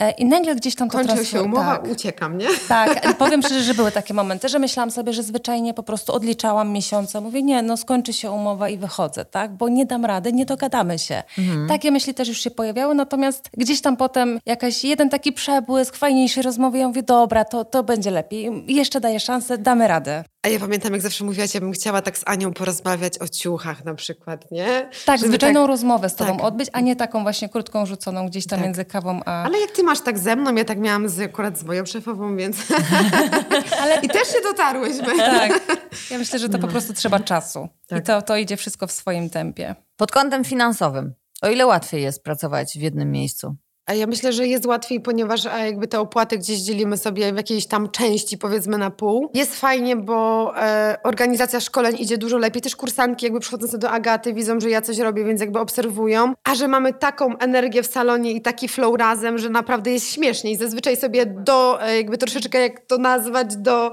E, 0.00 0.10
I 0.10 0.24
nagle 0.24 0.54
gdzieś 0.54 0.74
tam 0.74 0.90
to 0.90 0.98
transfer- 0.98 1.24
się 1.24 1.42
umowa, 1.42 1.76
tak. 1.76 1.90
uciekam, 1.90 2.38
nie? 2.38 2.46
Tak, 2.68 3.16
powiem 3.16 3.42
szczerze, 3.42 3.62
że 3.62 3.74
były 3.74 3.92
takie 3.92 4.14
momenty, 4.14 4.48
że 4.48 4.58
myślałam 4.58 4.90
sobie, 4.90 5.12
że 5.12 5.22
zwyczajnie 5.22 5.74
po 5.74 5.82
prostu 5.82 6.12
odliczałam 6.12 6.70
miesiące. 6.72 7.20
Mówię, 7.20 7.42
nie, 7.42 7.62
no 7.62 7.76
skończy 7.76 8.12
się 8.12 8.30
umowa 8.30 8.68
i 8.68 8.78
wychodzę, 8.78 9.24
tak? 9.24 9.52
Bo 9.52 9.68
nie 9.68 9.86
dam 9.86 10.04
rady, 10.04 10.32
nie 10.32 10.46
dogadamy 10.46 10.98
się. 10.98 11.22
Takie 11.68 11.90
myśli 11.90 12.14
też 12.14 12.28
już 12.28 12.40
się 12.40 12.50
pojawiały, 12.50 12.94
natomiast 12.94 13.50
gdzieś 13.56 13.80
tam 13.80 13.96
potem 13.96 14.40
jakaś 14.46 14.84
jeden 14.84 15.10
taki 15.10 15.32
przebłysk, 15.32 15.96
fajniejszej 15.96 16.42
rozmowy, 16.42 16.78
ja 16.78 16.88
mówię, 16.88 17.02
dobra, 17.02 17.44
to, 17.44 17.64
to 17.64 17.82
będzie 17.82 18.10
lepiej. 18.10 18.64
Jeszcze 18.66 18.93
daję 19.00 19.20
szansę, 19.20 19.58
damy 19.58 19.88
radę. 19.88 20.24
A 20.42 20.48
ja 20.48 20.60
pamiętam, 20.60 20.92
jak 20.92 21.02
zawsze 21.02 21.24
mówiłaś, 21.24 21.54
ja 21.54 21.60
bym 21.60 21.72
chciała 21.72 22.02
tak 22.02 22.18
z 22.18 22.22
Anią 22.26 22.52
porozmawiać 22.52 23.18
o 23.18 23.28
ciuchach 23.28 23.84
na 23.84 23.94
przykład, 23.94 24.50
nie? 24.50 24.90
Tak, 25.06 25.18
Żeby 25.18 25.28
zwyczajną 25.28 25.60
tak- 25.60 25.68
rozmowę 25.68 26.08
z 26.10 26.14
tobą 26.14 26.36
tak. 26.36 26.44
odbyć, 26.44 26.68
a 26.72 26.80
nie 26.80 26.96
taką 26.96 27.22
właśnie 27.22 27.48
krótką, 27.48 27.86
rzuconą 27.86 28.26
gdzieś 28.28 28.46
tam 28.46 28.58
Tak. 28.58 28.66
między 28.66 28.84
kawą 28.84 29.20
a... 29.24 29.42
Ale 29.44 29.58
jak 29.60 29.70
ty 29.70 29.82
masz 29.82 30.00
tak 30.00 30.18
ze 30.18 30.36
mną, 30.36 30.54
ja 30.54 30.64
tak 30.64 30.78
miałam 30.78 31.08
z, 31.08 31.20
akurat 31.20 31.58
z 31.58 31.64
moją 31.64 31.86
szefową, 31.86 32.36
więc... 32.36 32.56
I 34.02 34.08
też 34.08 34.28
się 34.28 34.40
dotarłyśmy. 34.42 35.16
Tak. 35.16 35.60
Ja 36.10 36.18
myślę, 36.18 36.38
że 36.38 36.48
to 36.48 36.58
po 36.58 36.68
prostu 36.68 36.92
trzeba 36.92 37.20
czasu. 37.20 37.68
I 37.84 37.88
Tak. 37.88 38.04
to, 38.06 38.22
to 38.22 38.36
idzie 38.36 38.56
wszystko 38.56 38.86
w 38.86 38.92
swoim 38.92 39.30
tempie. 39.30 39.74
Pod 39.96 40.12
kątem 40.12 40.44
finansowym, 40.44 41.14
o 41.42 41.48
ile 41.48 41.66
łatwiej 41.66 42.02
jest 42.02 42.22
pracować 42.24 42.72
w 42.78 42.80
jednym 42.82 43.12
miejscu? 43.12 43.56
A 43.86 43.94
ja 43.94 44.06
myślę, 44.06 44.32
że 44.32 44.46
jest 44.46 44.66
łatwiej, 44.66 45.00
ponieważ 45.00 45.44
jakby 45.44 45.88
te 45.88 46.00
opłaty 46.00 46.38
gdzieś 46.38 46.58
dzielimy 46.58 46.96
sobie 46.96 47.32
w 47.32 47.36
jakiejś 47.36 47.66
tam 47.66 47.90
części, 47.90 48.38
powiedzmy 48.38 48.78
na 48.78 48.90
pół. 48.90 49.30
Jest 49.34 49.60
fajnie, 49.60 49.96
bo 49.96 50.52
e, 50.56 50.96
organizacja 51.02 51.60
szkoleń 51.60 51.96
idzie 51.98 52.18
dużo 52.18 52.38
lepiej. 52.38 52.62
Też 52.62 52.76
kursantki 52.76 53.26
jakby 53.26 53.40
przychodzące 53.40 53.78
do 53.78 53.90
Agaty 53.90 54.34
widzą, 54.34 54.60
że 54.60 54.70
ja 54.70 54.82
coś 54.82 54.98
robię, 54.98 55.24
więc 55.24 55.40
jakby 55.40 55.58
obserwują. 55.58 56.34
A 56.44 56.54
że 56.54 56.68
mamy 56.68 56.92
taką 56.92 57.38
energię 57.38 57.82
w 57.82 57.86
salonie 57.86 58.32
i 58.32 58.40
taki 58.40 58.68
flow 58.68 58.98
razem, 58.98 59.38
że 59.38 59.50
naprawdę 59.50 59.92
jest 59.92 60.12
śmiesznie 60.12 60.50
i 60.50 60.56
zazwyczaj 60.56 60.96
sobie 60.96 61.26
do, 61.26 61.82
e, 61.82 61.96
jakby 61.96 62.18
troszeczkę 62.18 62.60
jak 62.60 62.80
to 62.80 62.98
nazwać, 62.98 63.56
do 63.56 63.92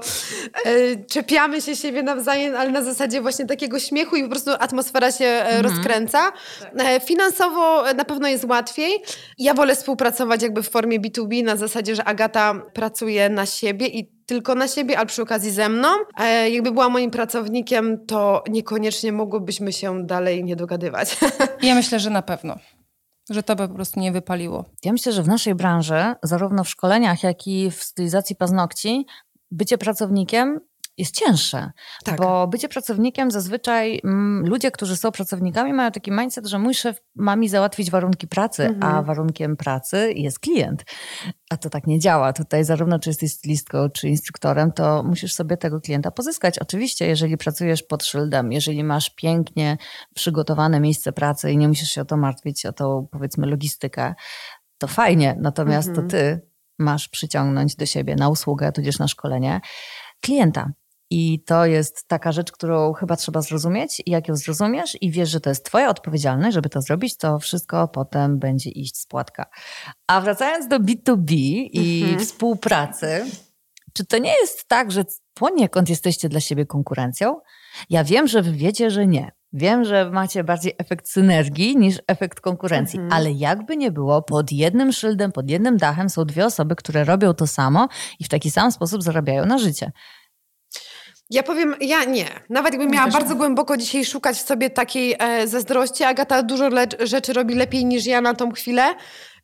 czepiamy 1.10 1.60
się 1.60 1.76
siebie 1.76 2.02
nawzajem, 2.02 2.56
ale 2.56 2.70
na 2.70 2.82
zasadzie 2.82 3.20
właśnie 3.20 3.46
takiego 3.46 3.78
śmiechu 3.78 4.16
i 4.16 4.22
po 4.22 4.28
prostu 4.28 4.50
atmosfera 4.58 5.12
się 5.12 5.24
e, 5.24 5.62
rozkręca. 5.62 6.32
E, 6.78 7.00
Finansowo 7.00 7.90
e, 7.90 7.94
na 7.94 8.04
pewno 8.04 8.28
jest 8.28 8.44
łatwiej. 8.44 9.02
Ja 9.38 9.54
wolę 9.54 9.76
współpracować 9.82 10.42
jakby 10.42 10.62
w 10.62 10.70
formie 10.70 11.00
B2B 11.00 11.44
na 11.44 11.56
zasadzie, 11.56 11.96
że 11.96 12.04
Agata 12.04 12.54
pracuje 12.74 13.28
na 13.28 13.46
siebie 13.46 13.86
i 13.86 14.12
tylko 14.26 14.54
na 14.54 14.68
siebie, 14.68 14.98
ale 14.98 15.06
przy 15.06 15.22
okazji 15.22 15.50
ze 15.50 15.68
mną. 15.68 15.88
E, 16.18 16.50
jakby 16.50 16.72
była 16.72 16.88
moim 16.88 17.10
pracownikiem, 17.10 18.06
to 18.06 18.44
niekoniecznie 18.50 19.12
mogłybyśmy 19.12 19.72
się 19.72 20.06
dalej 20.06 20.44
nie 20.44 20.56
dogadywać. 20.56 21.16
Ja 21.62 21.74
myślę, 21.74 22.00
że 22.00 22.10
na 22.10 22.22
pewno. 22.22 22.56
Że 23.30 23.42
to 23.42 23.56
by 23.56 23.68
po 23.68 23.74
prostu 23.74 24.00
nie 24.00 24.12
wypaliło. 24.12 24.64
Ja 24.84 24.92
myślę, 24.92 25.12
że 25.12 25.22
w 25.22 25.28
naszej 25.28 25.54
branży, 25.54 26.14
zarówno 26.22 26.64
w 26.64 26.68
szkoleniach, 26.68 27.22
jak 27.22 27.46
i 27.46 27.70
w 27.70 27.82
stylizacji 27.82 28.36
paznokci, 28.36 29.06
bycie 29.50 29.78
pracownikiem 29.78 30.60
jest 31.02 31.16
cięższe. 31.16 31.70
Tak. 32.04 32.18
Bo 32.18 32.46
bycie 32.46 32.68
pracownikiem 32.68 33.30
zazwyczaj 33.30 34.00
mm, 34.04 34.46
ludzie, 34.46 34.70
którzy 34.70 34.96
są 34.96 35.12
pracownikami, 35.12 35.72
mają 35.72 35.90
taki 35.90 36.10
mindset, 36.10 36.46
że 36.46 36.58
mój 36.58 36.74
szef 36.74 37.02
ma 37.14 37.36
mi 37.36 37.48
załatwić 37.48 37.90
warunki 37.90 38.28
pracy, 38.28 38.64
mhm. 38.66 38.94
a 38.94 39.02
warunkiem 39.02 39.56
pracy 39.56 40.12
jest 40.12 40.38
klient. 40.38 40.84
A 41.50 41.56
to 41.56 41.70
tak 41.70 41.86
nie 41.86 41.98
działa. 41.98 42.32
Tutaj 42.32 42.64
zarówno 42.64 42.98
czy 42.98 43.10
jesteś 43.10 43.32
stylistką, 43.32 43.90
czy 43.90 44.08
instruktorem, 44.08 44.72
to 44.72 45.02
musisz 45.02 45.34
sobie 45.34 45.56
tego 45.56 45.80
klienta 45.80 46.10
pozyskać. 46.10 46.58
Oczywiście, 46.58 47.06
jeżeli 47.06 47.36
pracujesz 47.36 47.82
pod 47.82 48.04
szyldem, 48.04 48.52
jeżeli 48.52 48.84
masz 48.84 49.10
pięknie 49.10 49.76
przygotowane 50.14 50.80
miejsce 50.80 51.12
pracy 51.12 51.52
i 51.52 51.56
nie 51.56 51.68
musisz 51.68 51.88
się 51.88 52.02
o 52.02 52.04
to 52.04 52.16
martwić, 52.16 52.66
o 52.66 52.72
tą 52.72 53.08
powiedzmy 53.10 53.46
logistykę, 53.46 54.14
to 54.78 54.86
fajnie. 54.86 55.36
Natomiast 55.40 55.88
mhm. 55.88 56.08
to 56.08 56.10
ty 56.12 56.52
masz 56.78 57.08
przyciągnąć 57.08 57.76
do 57.76 57.86
siebie 57.86 58.16
na 58.16 58.28
usługę, 58.28 58.72
tudzież 58.72 58.98
na 58.98 59.08
szkolenie 59.08 59.60
klienta. 60.20 60.70
I 61.14 61.42
to 61.46 61.66
jest 61.66 62.08
taka 62.08 62.32
rzecz, 62.32 62.52
którą 62.52 62.92
chyba 62.92 63.16
trzeba 63.16 63.42
zrozumieć. 63.42 64.02
I 64.06 64.10
jak 64.10 64.28
ją 64.28 64.36
zrozumiesz 64.36 64.96
i 65.00 65.10
wiesz, 65.10 65.30
że 65.30 65.40
to 65.40 65.50
jest 65.50 65.64
Twoja 65.64 65.88
odpowiedzialność, 65.88 66.54
żeby 66.54 66.68
to 66.68 66.82
zrobić, 66.82 67.16
to 67.16 67.38
wszystko 67.38 67.88
potem 67.88 68.38
będzie 68.38 68.70
iść 68.70 68.96
z 68.96 69.06
płatka. 69.06 69.46
A 70.06 70.20
wracając 70.20 70.68
do 70.68 70.78
B2B 70.78 71.32
i 71.72 72.02
mhm. 72.02 72.20
współpracy, 72.20 73.24
czy 73.92 74.06
to 74.06 74.18
nie 74.18 74.40
jest 74.40 74.68
tak, 74.68 74.92
że 74.92 75.04
poniekąd 75.34 75.88
jesteście 75.88 76.28
dla 76.28 76.40
siebie 76.40 76.66
konkurencją? 76.66 77.40
Ja 77.90 78.04
wiem, 78.04 78.28
że 78.28 78.42
wy 78.42 78.52
wiecie, 78.52 78.90
że 78.90 79.06
nie. 79.06 79.32
Wiem, 79.52 79.84
że 79.84 80.10
macie 80.10 80.44
bardziej 80.44 80.74
efekt 80.78 81.08
synergii 81.08 81.76
niż 81.76 81.98
efekt 82.06 82.40
konkurencji, 82.40 82.98
mhm. 82.98 83.12
ale 83.12 83.32
jakby 83.32 83.76
nie 83.76 83.90
było, 83.90 84.22
pod 84.22 84.52
jednym 84.52 84.92
szyldem, 84.92 85.32
pod 85.32 85.50
jednym 85.50 85.76
dachem 85.76 86.10
są 86.10 86.24
dwie 86.24 86.46
osoby, 86.46 86.76
które 86.76 87.04
robią 87.04 87.34
to 87.34 87.46
samo 87.46 87.88
i 88.18 88.24
w 88.24 88.28
taki 88.28 88.50
sam 88.50 88.72
sposób 88.72 89.02
zarabiają 89.02 89.46
na 89.46 89.58
życie. 89.58 89.92
Ja 91.32 91.42
powiem, 91.42 91.74
ja 91.80 92.04
nie. 92.04 92.26
Nawet 92.48 92.72
jakbym 92.72 92.90
miała 92.90 93.10
bardzo 93.10 93.34
głęboko 93.34 93.76
dzisiaj 93.76 94.04
szukać 94.04 94.36
w 94.36 94.46
sobie 94.46 94.70
takiej 94.70 95.16
e, 95.18 95.48
zazdrości, 95.48 96.04
Agata 96.04 96.42
dużo 96.42 96.68
rzeczy 97.00 97.32
robi 97.32 97.54
lepiej 97.54 97.84
niż 97.84 98.06
ja 98.06 98.20
na 98.20 98.34
tą 98.34 98.52
chwilę. 98.52 98.94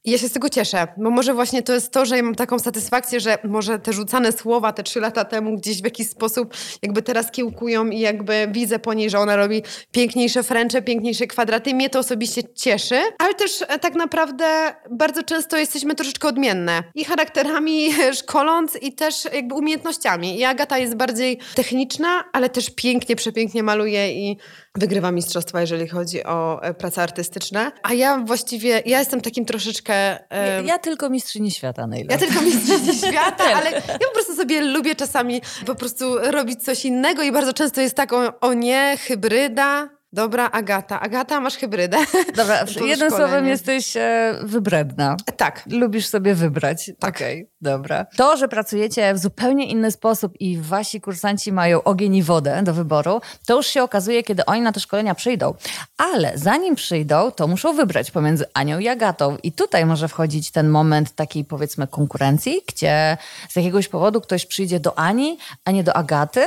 Ja 0.05 0.19
się 0.19 0.29
z 0.29 0.33
tego 0.33 0.49
cieszę, 0.49 0.89
bo 0.97 1.11
może 1.11 1.35
właśnie 1.35 1.63
to 1.63 1.75
jest 1.75 1.93
to, 1.93 2.07
że 2.07 2.17
ja 2.17 2.23
mam 2.23 2.35
taką 2.35 2.59
satysfakcję, 2.59 3.21
że 3.21 3.39
może 3.45 3.79
te 3.79 3.93
rzucane 3.93 4.33
słowa 4.33 4.73
te 4.73 4.83
trzy 4.83 5.01
lata 5.01 5.25
temu 5.25 5.57
gdzieś 5.57 5.81
w 5.83 5.85
jakiś 5.85 6.11
sposób 6.11 6.55
jakby 6.83 7.03
teraz 7.03 7.31
kiełkują 7.31 7.87
i 7.87 8.01
jakby 8.01 8.49
widzę 8.53 8.79
po 8.79 8.95
niej, 8.95 9.11
że 9.11 9.19
ona 9.19 9.37
robi 9.37 9.63
piękniejsze 9.93 10.43
fręcze, 10.43 10.83
piękniejsze 10.83 11.27
kwadraty. 11.27 11.75
Mnie 11.75 11.91
to 11.91 11.99
osobiście 11.99 12.43
cieszy, 12.55 13.01
ale 13.19 13.35
też 13.35 13.65
e, 13.69 13.79
tak 13.79 13.95
naprawdę 13.95 14.75
bardzo 14.91 15.23
często 15.23 15.57
jesteśmy 15.57 15.95
troszeczkę 15.95 16.29
odmienne. 16.29 16.83
I 16.95 17.05
charakterami 17.05 17.91
szkoląc 18.21 18.77
i 18.83 18.93
też 18.93 19.25
jakby 19.25 19.55
umiejętnościami. 19.55 20.39
I 20.39 20.45
Agata 20.45 20.79
jest 20.79 20.95
bardziej 20.95 21.39
techniczna, 21.55 22.25
ale 22.33 22.51
też 22.51 22.71
pięknie, 22.71 23.17
przepięknie 23.17 23.63
maluje 23.63 24.13
i 24.13 24.37
wygrywa 24.79 25.13
mistrzostwa, 25.13 25.61
jeżeli 25.61 25.89
chodzi 25.89 26.25
o 26.25 26.63
e, 26.63 26.75
prace 26.75 27.03
artystyczne. 27.03 27.73
A 27.83 27.95
ja 27.95 28.19
właściwie, 28.19 28.83
ja 28.87 28.99
jestem 28.99 29.21
takim 29.21 29.45
troszeczkę... 29.45 29.95
Ja, 30.31 30.61
ja 30.61 30.79
tylko 30.79 31.11
mistrzyni 31.11 31.51
świata 31.51 31.87
najlepiej. 31.87 32.21
Ja 32.21 32.27
tylko 32.27 32.45
mistrzyni 32.45 32.99
świata, 33.09 33.45
ale 33.45 33.71
ja 33.71 34.07
po 34.09 34.15
prostu 34.15 34.35
sobie 34.35 34.61
lubię 34.61 34.95
czasami 34.95 35.43
po 35.67 35.75
prostu 35.75 36.19
robić 36.19 36.65
coś 36.65 36.85
innego 36.85 37.23
i 37.23 37.33
bardzo 37.33 37.53
często 37.53 37.81
jest 37.81 37.95
tak, 37.95 38.13
o, 38.13 38.41
o 38.41 38.55
nie, 38.55 38.97
hybryda, 39.01 39.98
Dobra, 40.13 40.51
Agata. 40.51 41.01
Agata, 41.01 41.41
masz 41.41 41.57
hybrydę. 41.57 41.97
Dobra, 42.37 42.65
jednym 42.87 43.11
słowem 43.11 43.47
jesteś 43.47 43.97
e, 43.97 44.35
wybredna. 44.43 45.17
Tak. 45.37 45.63
Lubisz 45.71 46.07
sobie 46.07 46.35
wybrać. 46.35 46.91
Tak. 46.99 47.17
Okej, 47.17 47.43
okay, 47.43 47.51
dobra. 47.61 48.07
To, 48.17 48.37
że 48.37 48.49
pracujecie 48.49 49.15
w 49.15 49.19
zupełnie 49.19 49.67
inny 49.67 49.91
sposób 49.91 50.33
i 50.41 50.59
wasi 50.59 51.01
kursanci 51.01 51.53
mają 51.53 51.83
ogień 51.83 52.15
i 52.15 52.23
wodę 52.23 52.63
do 52.63 52.75
wyboru, 52.75 53.21
to 53.47 53.57
już 53.57 53.67
się 53.67 53.83
okazuje, 53.83 54.23
kiedy 54.23 54.47
oni 54.47 54.61
na 54.61 54.73
te 54.73 54.81
szkolenia 54.81 55.15
przyjdą. 55.15 55.55
Ale 55.97 56.33
zanim 56.35 56.75
przyjdą, 56.75 57.31
to 57.31 57.47
muszą 57.47 57.73
wybrać 57.73 58.11
pomiędzy 58.11 58.45
Anią 58.55 58.79
i 58.79 58.89
Agatą. 58.89 59.37
I 59.43 59.53
tutaj 59.53 59.87
może 59.87 60.09
wchodzić 60.09 60.51
ten 60.51 60.69
moment 60.69 61.15
takiej 61.15 61.45
powiedzmy 61.45 61.87
konkurencji, 61.87 62.63
gdzie 62.69 63.17
z 63.49 63.57
jakiegoś 63.57 63.89
powodu 63.89 64.21
ktoś 64.21 64.47
przyjdzie 64.47 64.81
do 64.81 64.99
Ani, 64.99 65.39
a 65.65 65.71
nie 65.71 65.85
do 65.85 65.97
Agaty 65.97 66.45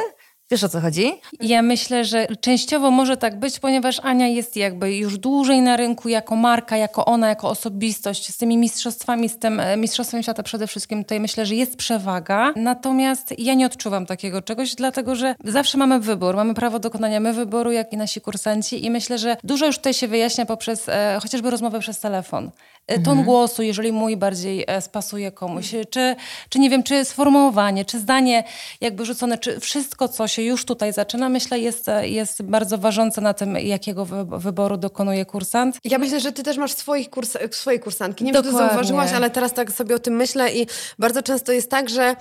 Wiesz 0.51 0.63
o 0.63 0.69
co 0.69 0.81
chodzi? 0.81 1.13
Ja 1.39 1.61
myślę, 1.61 2.05
że 2.05 2.27
częściowo 2.41 2.91
może 2.91 3.17
tak 3.17 3.39
być, 3.39 3.59
ponieważ 3.59 3.99
Ania 4.03 4.27
jest 4.27 4.55
jakby 4.55 4.95
już 4.95 5.17
dłużej 5.17 5.61
na 5.61 5.77
rynku 5.77 6.09
jako 6.09 6.35
marka, 6.35 6.77
jako 6.77 7.05
ona, 7.05 7.29
jako 7.29 7.49
osobistość, 7.49 8.33
z 8.33 8.37
tymi 8.37 8.57
mistrzostwami, 8.57 9.29
z 9.29 9.39
tym 9.39 9.59
e, 9.59 9.77
mistrzostwem 9.77 10.23
świata 10.23 10.43
przede 10.43 10.67
wszystkim 10.67 11.03
tutaj 11.03 11.19
myślę, 11.19 11.45
że 11.45 11.55
jest 11.55 11.75
przewaga. 11.77 12.53
Natomiast 12.55 13.39
ja 13.39 13.53
nie 13.53 13.65
odczuwam 13.65 14.05
takiego 14.05 14.41
czegoś, 14.41 14.75
dlatego 14.75 15.15
że 15.15 15.35
zawsze 15.43 15.77
mamy 15.77 15.99
wybór, 15.99 16.35
mamy 16.35 16.53
prawo 16.53 16.79
dokonania 16.79 17.19
my 17.19 17.33
wyboru, 17.33 17.71
jak 17.71 17.93
i 17.93 17.97
nasi 17.97 18.21
kursanci 18.21 18.85
i 18.85 18.91
myślę, 18.91 19.17
że 19.17 19.37
dużo 19.43 19.65
już 19.65 19.77
tutaj 19.77 19.93
się 19.93 20.07
wyjaśnia 20.07 20.45
poprzez 20.45 20.89
e, 20.89 21.19
chociażby 21.21 21.49
rozmowę 21.49 21.79
przez 21.79 21.99
telefon. 21.99 22.51
E, 22.87 22.93
ton 22.93 23.17
mhm. 23.17 23.25
głosu, 23.25 23.63
jeżeli 23.63 23.91
mój 23.91 24.17
bardziej 24.17 24.65
e, 24.67 24.81
spasuje 24.81 25.31
komuś, 25.31 25.75
czy, 25.89 26.15
czy 26.49 26.59
nie 26.59 26.69
wiem, 26.69 26.83
czy 26.83 27.05
sformułowanie, 27.05 27.85
czy 27.85 27.99
zdanie 27.99 28.43
jakby 28.81 29.05
rzucone, 29.05 29.37
czy 29.37 29.59
wszystko, 29.59 30.07
co 30.07 30.27
się 30.27 30.41
już 30.41 30.65
tutaj 30.65 30.93
zaczyna, 30.93 31.29
myślę, 31.29 31.59
jest, 31.59 31.89
e, 31.89 32.07
jest 32.07 32.41
bardzo 32.41 32.77
ważące 32.77 33.21
na 33.21 33.33
tym, 33.33 33.55
jakiego 33.55 34.05
wyboru 34.25 34.77
dokonuje 34.77 35.25
kursant. 35.25 35.77
Ja 35.83 35.97
myślę, 35.97 36.19
że 36.19 36.31
ty 36.31 36.43
też 36.43 36.57
masz 36.57 36.71
swoich 36.73 37.09
kurs, 37.09 37.37
swoje 37.51 37.79
kursantki. 37.79 38.23
Nie 38.23 38.33
wiem, 38.33 38.43
czy 38.43 38.51
zauważyłaś, 38.51 39.11
ale 39.13 39.29
teraz 39.29 39.53
tak 39.53 39.71
sobie 39.71 39.95
o 39.95 39.99
tym 39.99 40.15
myślę 40.15 40.53
i 40.53 40.67
bardzo 40.99 41.23
często 41.23 41.51
jest 41.51 41.71
tak, 41.71 41.89
że 41.89 42.15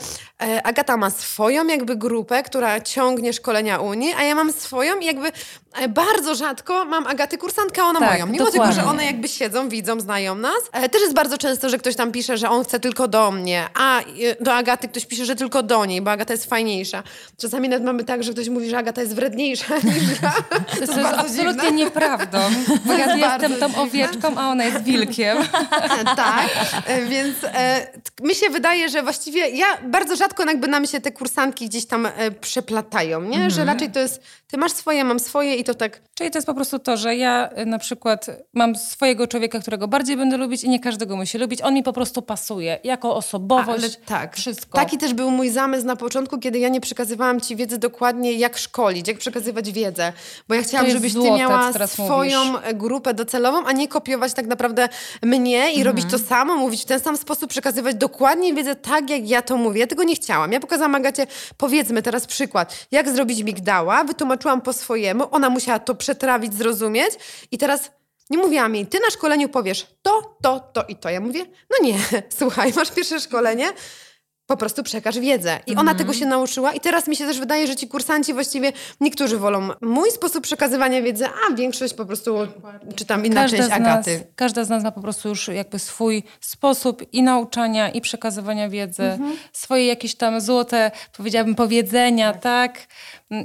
Agata 0.65 0.97
ma 0.97 1.11
swoją 1.11 1.67
jakby 1.67 1.97
grupę, 1.97 2.43
która 2.43 2.81
ciągnie 2.81 3.33
szkolenia 3.33 3.79
Unii, 3.79 4.13
a 4.19 4.23
ja 4.23 4.35
mam 4.35 4.53
swoją 4.53 4.99
i 4.99 5.05
jakby 5.05 5.33
bardzo 5.89 6.35
rzadko 6.35 6.85
mam 6.85 7.07
Agaty 7.07 7.39
kursantkę, 7.39 7.83
ona 7.83 8.01
tak, 8.01 8.11
moją. 8.11 8.27
Mimo 8.27 8.45
dokładnie. 8.45 8.61
tego, 8.61 8.73
że 8.73 8.91
one 8.91 9.05
jakby 9.05 9.29
siedzą, 9.29 9.69
widzą, 9.69 10.01
znają 10.01 10.35
nas. 10.35 10.61
E, 10.73 10.89
też 10.89 11.03
jest 11.03 11.15
bardzo 11.15 11.39
często, 11.39 11.69
że 11.69 11.79
ktoś 11.79 11.97
tam 11.97 12.13
pisze, 12.13 12.39
że 12.39 12.51
on 12.51 12.65
chce 12.65 12.81
tylko 12.81 13.09
do 13.09 13.31
mnie, 13.31 13.69
a 13.75 14.01
e, 14.01 14.05
do 14.41 14.55
Agaty 14.55 14.89
ktoś 14.89 15.07
pisze, 15.07 15.25
że 15.25 15.37
tylko 15.37 15.63
do 15.63 15.85
niej, 15.85 16.03
bo 16.03 16.11
Agata 16.11 16.33
jest 16.33 16.47
fajniejsza. 16.47 17.03
Czasami 17.39 17.69
nawet 17.69 17.85
mamy 17.85 18.05
tak, 18.05 18.23
że 18.23 18.33
ktoś 18.33 18.49
mówi, 18.49 18.71
że 18.71 18.79
Agata 18.79 19.01
jest 19.01 19.15
wredniejsza 19.15 19.77
niż 19.85 20.23
ja. 20.23 20.33
To, 20.51 20.75
to 20.75 20.81
jest, 20.81 20.99
absolutnie 20.99 21.53
dziwne. 21.53 21.73
nieprawdą, 21.73 22.39
bo 22.85 22.93
ja 22.93 23.17
jestem 23.17 23.55
tą 23.55 23.83
owieczką, 23.83 24.39
a 24.39 24.49
ona 24.49 24.65
jest 24.65 24.83
wilkiem. 24.83 25.39
tak, 26.17 26.49
e, 26.87 27.05
więc 27.07 27.37
e, 27.45 27.87
mi 28.23 28.35
się 28.35 28.51
wydaje, 28.51 28.89
że 28.89 29.03
właściwie 29.03 29.49
ja 29.49 29.67
bardzo 29.83 30.17
rzadko 30.17 30.45
jakby 30.45 30.69
nam 30.69 30.87
się 30.87 31.01
te 31.01 31.13
kursantki 31.13 31.69
gdzieś 31.69 31.87
tam 31.87 32.07
e, 32.07 32.31
przeplatają, 32.31 33.21
nie? 33.21 33.35
Mhm. 33.35 33.51
Że 33.51 33.65
raczej 33.65 33.91
to 33.91 34.01
jest, 34.01 34.23
ty 34.51 34.57
masz 34.59 34.73
swoje, 34.73 35.05
mam 35.05 35.19
swoje 35.21 35.60
i 35.61 35.65
to 35.65 35.75
tak... 35.75 36.01
Czyli 36.15 36.31
to 36.31 36.39
jest 36.39 36.47
po 36.47 36.55
prostu 36.55 36.79
to, 36.79 36.97
że 36.97 37.17
ja 37.17 37.51
na 37.67 37.79
przykład 37.79 38.27
mam 38.55 38.77
swojego 38.77 39.27
człowieka, 39.27 39.61
którego 39.61 39.89
bardziej 39.89 40.17
będę 40.17 40.37
lubić 40.37 40.65
i 40.65 40.69
nie 40.69 40.81
każdego 40.81 41.17
musi 41.17 41.39
lubić. 41.39 41.63
On 41.63 41.75
mi 41.75 41.83
po 41.83 41.93
prostu 41.93 42.23
pasuje 42.23 42.79
jako 42.85 43.17
osobowość, 43.17 43.85
Ale 43.85 44.07
tak, 44.07 44.37
wszystko. 44.37 44.79
Taki 44.79 44.99
też 44.99 45.15
był 45.15 45.31
mój 45.31 45.51
zamysł 45.51 45.87
na 45.87 45.97
początku, 45.97 46.39
kiedy 46.39 46.59
ja 46.59 46.69
nie 46.69 46.81
przekazywałam 46.81 47.41
ci 47.41 47.57
wiedzy 47.57 47.79
dokładnie, 47.79 48.33
jak 48.33 48.59
szkolić, 48.59 49.09
jak 49.09 49.19
przekazywać 49.19 49.73
wiedzę. 49.73 50.13
Bo 50.49 50.55
ja 50.55 50.63
chciałam, 50.63 50.91
żebyś 50.91 51.13
ty 51.13 51.31
miała 51.31 51.87
swoją 51.87 52.45
mówisz. 52.45 52.75
grupę 52.75 53.15
docelową, 53.15 53.65
a 53.67 53.73
nie 53.73 53.89
kopiować 53.89 54.33
tak 54.33 54.47
naprawdę 54.47 54.89
mnie 55.23 55.73
i 55.73 55.79
mhm. 55.79 55.87
robić 55.87 56.05
to 56.11 56.19
samo, 56.19 56.57
mówić 56.57 56.83
w 56.83 56.87
ten 56.87 57.01
sam 57.01 57.17
sposób, 57.17 57.51
przekazywać 57.51 57.95
dokładnie 57.95 58.55
wiedzę 58.55 58.77
tak, 58.77 59.11
jak 59.11 59.29
ja 59.29 59.43
to 59.43 59.57
mówię. 59.57 59.81
Ja 59.81 59.87
tego 59.87 60.03
nie 60.03 60.15
chciałam. 60.15 60.53
Ja 60.53 60.61
pokazałam 60.61 60.95
Agacie, 60.95 61.27
powiedzmy 61.57 62.03
teraz 62.03 62.27
przykład, 62.27 62.87
jak 62.91 63.11
zrobić 63.11 63.43
migdała, 63.43 64.05
wytłumaczyłam 64.05 64.61
po 64.61 64.73
swojemu, 64.73 65.25
ona 65.31 65.50
musiała 65.51 65.79
to 65.79 65.95
przetrawić, 65.95 66.55
zrozumieć 66.55 67.11
i 67.51 67.59
teraz 67.59 67.91
nie 68.31 68.39
mówiłam 68.39 68.75
jej, 68.75 68.87
ty 68.87 69.01
na 69.01 69.11
szkoleniu 69.11 69.49
powiesz 69.49 69.87
to, 70.03 70.37
to, 70.43 70.61
to 70.61 70.85
i 70.89 70.97
to. 70.97 71.11
Ja 71.11 71.21
mówię, 71.21 71.41
no 71.71 71.87
nie, 71.87 71.99
słuchaj, 72.39 72.73
masz 72.77 72.91
pierwsze 72.91 73.21
szkolenie, 73.21 73.73
po 74.51 74.57
prostu 74.57 74.83
przekaż 74.83 75.19
wiedzę. 75.19 75.61
I 75.67 75.73
ona 75.73 75.83
mm 75.83 75.99
tego 75.99 76.13
się 76.13 76.27
nauczyła 76.27 76.73
i 76.73 76.81
teraz 76.81 77.09
mi 77.09 77.17
się 77.17 77.27
też 77.27 77.39
wydaje, 77.39 77.67
że 77.67 77.77
ci 77.77 77.89
kursanci 77.89 78.35
właściwie, 78.35 78.73
niektórzy 79.01 79.39
wolą 79.39 79.69
mój 79.81 80.11
sposób 80.11 80.45
przekazywania 80.45 81.03
wiedzy, 81.03 81.27
a 81.27 81.55
większość 81.55 81.95
po 81.95 82.05
prostu, 82.07 82.37
czy 82.97 83.05
tam 83.05 83.27
inna 83.27 83.43
każda 83.43 83.59
część 83.59 83.71
Agaty. 83.71 84.19
Nas, 84.19 84.27
każda 84.35 84.65
z 84.65 84.69
nas 84.69 84.85
ma 84.85 84.93
po 84.93 85.01
prostu 85.01 85.29
już 85.29 85.49
jakby 85.49 85.79
swój 85.79 86.23
sposób 86.41 87.03
i 87.13 87.23
nauczania, 87.23 87.91
i 87.91 88.01
przekazywania 88.01 88.69
wiedzy, 88.69 89.03
mm 89.03 89.19
-hmm. 89.19 89.37
swoje 89.53 89.87
jakieś 89.87 90.15
tam 90.15 90.41
złote, 90.41 90.91
powiedziałabym, 91.17 91.55
powiedzenia, 91.55 92.33
tak? 92.33 92.43
tak? 92.43 92.87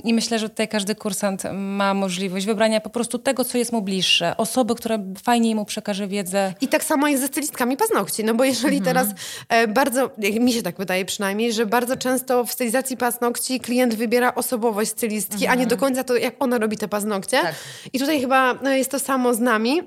I 0.04 0.14
myślę, 0.14 0.40
że 0.40 0.50
tutaj 0.50 0.68
każdy 0.68 0.96
kursant 0.96 1.44
ma 1.54 1.94
możliwość 1.94 2.46
wybrania 2.46 2.82
po 2.82 2.90
prostu 2.90 3.20
tego, 3.20 3.44
co 3.44 3.58
jest 3.58 3.72
mu 3.72 3.82
bliższe. 3.82 4.38
Osoby, 4.38 4.76
która 4.76 5.00
fajniej 5.24 5.56
mu 5.56 5.66
przekaże 5.66 6.08
wiedzę. 6.08 6.54
I 6.62 6.68
tak 6.68 6.84
samo 6.84 7.08
jest 7.08 7.22
ze 7.22 7.28
stylistkami 7.28 7.78
paznokci, 7.78 8.24
no 8.24 8.34
bo 8.34 8.44
jeżeli 8.44 8.78
mhm. 8.78 8.96
teraz 8.96 9.08
e, 9.50 9.68
bardzo, 9.68 10.12
mi 10.40 10.54
się 10.54 10.62
tak 10.62 10.78
wydaje 10.78 11.06
przynajmniej, 11.06 11.54
że 11.54 11.66
bardzo 11.66 11.98
często 11.98 12.46
w 12.46 12.52
stylizacji 12.52 12.98
paznokci 12.98 13.60
klient 13.60 13.96
wybiera 13.96 14.36
osobowość 14.36 14.92
stylistki, 14.92 15.34
mhm. 15.36 15.52
a 15.52 15.56
nie 15.56 15.64
mhm. 15.64 15.70
do 15.70 15.86
końca 15.86 16.04
to, 16.04 16.16
jak 16.16 16.36
ona 16.40 16.58
robi 16.58 16.78
te 16.78 16.88
paznokcie. 16.88 17.42
Tak. 17.42 17.56
I 17.94 18.00
tutaj 18.00 18.22
chyba 18.22 18.54
no, 18.54 18.70
jest 18.70 18.92
to 18.92 19.00
samo 19.00 19.34
z 19.34 19.40
nami. 19.40 19.82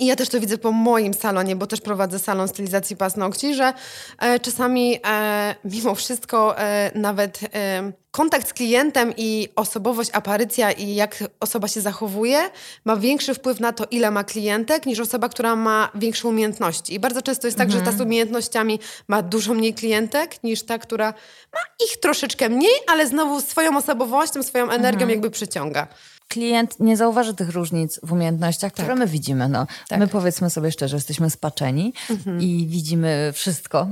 I 0.00 0.06
ja 0.06 0.16
też 0.16 0.28
to 0.28 0.40
widzę 0.40 0.58
po 0.58 0.72
moim 0.72 1.14
salonie, 1.14 1.56
bo 1.56 1.66
też 1.66 1.80
prowadzę 1.80 2.18
salon 2.18 2.48
stylizacji 2.48 2.96
paznokci, 2.96 3.54
że 3.54 3.72
e, 4.18 4.40
czasami 4.40 5.00
e, 5.06 5.54
mimo 5.64 5.94
wszystko 5.94 6.58
e, 6.58 6.90
nawet 6.94 7.40
e, 7.54 7.92
kontakt 8.10 8.48
z 8.48 8.52
klientem 8.52 9.14
i 9.16 9.48
osobowość, 9.56 10.10
aparycja 10.12 10.72
i 10.72 10.94
jak 10.94 11.24
osoba 11.40 11.68
się 11.68 11.80
zachowuje 11.80 12.50
ma 12.84 12.96
większy 12.96 13.34
wpływ 13.34 13.60
na 13.60 13.72
to, 13.72 13.84
ile 13.90 14.10
ma 14.10 14.24
klientek, 14.24 14.86
niż 14.86 15.00
osoba, 15.00 15.28
która 15.28 15.56
ma 15.56 15.90
większe 15.94 16.28
umiejętności. 16.28 16.94
I 16.94 17.00
bardzo 17.00 17.22
często 17.22 17.46
jest 17.46 17.58
tak, 17.58 17.70
że 17.70 17.80
ta 17.80 17.92
z 17.92 18.00
umiejętnościami 18.00 18.80
ma 19.08 19.22
dużo 19.22 19.54
mniej 19.54 19.74
klientek 19.74 20.42
niż 20.42 20.62
ta, 20.62 20.78
która 20.78 21.14
ma 21.52 21.60
ich 21.86 22.00
troszeczkę 22.00 22.48
mniej, 22.48 22.74
ale 22.86 23.06
znowu 23.06 23.40
swoją 23.40 23.76
osobowością, 23.76 24.42
swoją 24.42 24.70
energią 24.70 25.08
jakby 25.08 25.30
przyciąga. 25.30 25.86
Klient 26.30 26.80
nie 26.80 26.96
zauważy 26.96 27.34
tych 27.34 27.50
różnic 27.50 28.00
w 28.02 28.12
umiejętnościach, 28.12 28.72
które 28.72 28.94
my 28.94 29.06
widzimy. 29.06 29.48
No, 29.48 29.66
My 29.98 30.08
powiedzmy 30.08 30.50
sobie 30.50 30.72
szczerze, 30.72 30.96
jesteśmy 30.96 31.30
spaczeni 31.30 31.92
i 32.40 32.66
widzimy 32.68 33.30
wszystko, 33.34 33.88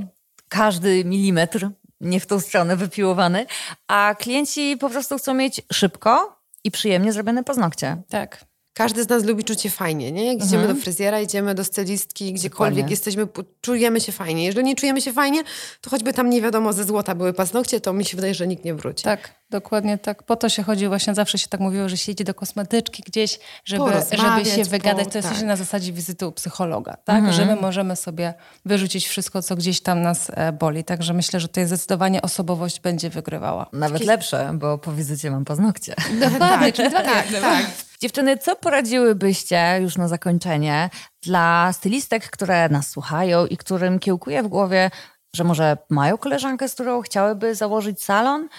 każdy 0.49 1.05
milimetr, 1.05 1.69
nie 2.01 2.19
w 2.19 2.25
tą 2.25 2.39
stronę 2.39 2.75
wypiłowany, 2.75 3.45
a 3.87 4.15
klienci 4.19 4.77
po 4.79 4.89
prostu 4.89 5.17
chcą 5.17 5.33
mieć 5.33 5.61
szybko 5.73 6.39
i 6.63 6.71
przyjemnie 6.71 7.13
zrobione 7.13 7.43
paznokcie. 7.43 7.97
Tak. 8.09 8.45
Każdy 8.73 9.03
z 9.03 9.09
nas 9.09 9.23
lubi 9.23 9.43
czuć 9.43 9.61
się 9.61 9.69
fajnie, 9.69 10.11
nie? 10.11 10.33
Jak 10.33 10.45
idziemy 10.45 10.67
do 10.67 10.75
fryzjera, 10.75 11.19
idziemy 11.21 11.55
do 11.55 11.63
stylistki, 11.63 12.33
gdziekolwiek 12.33 12.75
Dokładnie. 12.75 12.91
jesteśmy, 12.93 13.27
czujemy 13.61 14.01
się 14.01 14.11
fajnie. 14.11 14.45
Jeżeli 14.45 14.65
nie 14.67 14.75
czujemy 14.75 15.01
się 15.01 15.13
fajnie, 15.13 15.43
to 15.81 15.89
choćby 15.89 16.13
tam 16.13 16.29
nie 16.29 16.41
wiadomo 16.41 16.73
ze 16.73 16.83
złota 16.83 17.15
były 17.15 17.33
paznokcie, 17.33 17.81
to 17.81 17.93
mi 17.93 18.05
się 18.05 18.15
wydaje, 18.15 18.33
że 18.35 18.47
nikt 18.47 18.65
nie 18.65 18.73
wróci. 18.73 19.03
Tak, 19.03 19.33
dokładnie 19.49 19.97
tak. 19.97 20.23
Po 20.23 20.35
to 20.35 20.49
się 20.49 20.63
chodzi 20.63 20.87
właśnie, 20.87 21.15
zawsze 21.15 21.37
się 21.37 21.47
tak 21.47 21.59
mówiło, 21.59 21.89
że 21.89 21.97
się 21.97 22.11
idzie 22.11 22.23
do 22.23 22.33
kosmetyczki 22.33 23.03
gdzieś, 23.05 23.39
żeby, 23.65 23.83
żeby 24.11 24.45
się 24.45 24.63
wygadać. 24.63 25.05
po- 25.05 25.11
To 25.11 25.17
jest 25.17 25.29
tak. 25.29 25.41
na 25.41 25.55
zasadzie 25.55 25.93
wizyty 25.93 26.27
u 26.27 26.31
psychologa, 26.31 26.97
tak? 27.05 27.33
Że 27.33 27.45
my 27.45 27.55
możemy 27.55 27.95
sobie 27.95 28.33
wyrzucić 28.65 29.07
wszystko, 29.07 29.41
co 29.41 29.55
gdzieś 29.55 29.81
tam 29.81 30.01
nas 30.01 30.31
e, 30.33 30.51
boli. 30.51 30.83
Także 30.83 31.13
myślę, 31.13 31.39
że 31.39 31.47
tutaj 31.47 31.65
zdecydowanie 31.67 32.21
osobowość 32.21 32.79
będzie 32.79 33.09
wygrywała. 33.09 33.65
Nawet 33.73 34.05
lepsze, 34.05 34.51
bo 34.53 34.77
po 34.77 34.91
wizycie 34.91 35.31
mam 35.31 35.45
paznokcie. 35.45 35.95
Dokładnie, 36.31 36.73
czyli 36.73 36.89
dwa 36.89 37.01
tak, 37.03 37.31
jedne. 37.31 37.41
tak. 37.41 37.65
Dziewczyny, 38.01 38.37
co 38.37 38.55
poradziłybyście 38.55 39.79
już 39.81 39.97
na 39.97 40.07
zakończenie 40.07 40.89
dla 41.21 41.73
stylistek, 41.73 42.29
które 42.29 42.69
nas 42.69 42.89
słuchają 42.89 43.45
i 43.45 43.57
którym 43.57 43.99
kiełkuje 43.99 44.43
w 44.43 44.47
głowie, 44.47 44.91
że 45.35 45.43
może 45.43 45.77
mają 45.89 46.17
koleżankę, 46.17 46.69
z 46.69 46.73
którą 46.73 47.01
chciałyby 47.01 47.55
założyć 47.55 48.03
salon? 48.03 48.49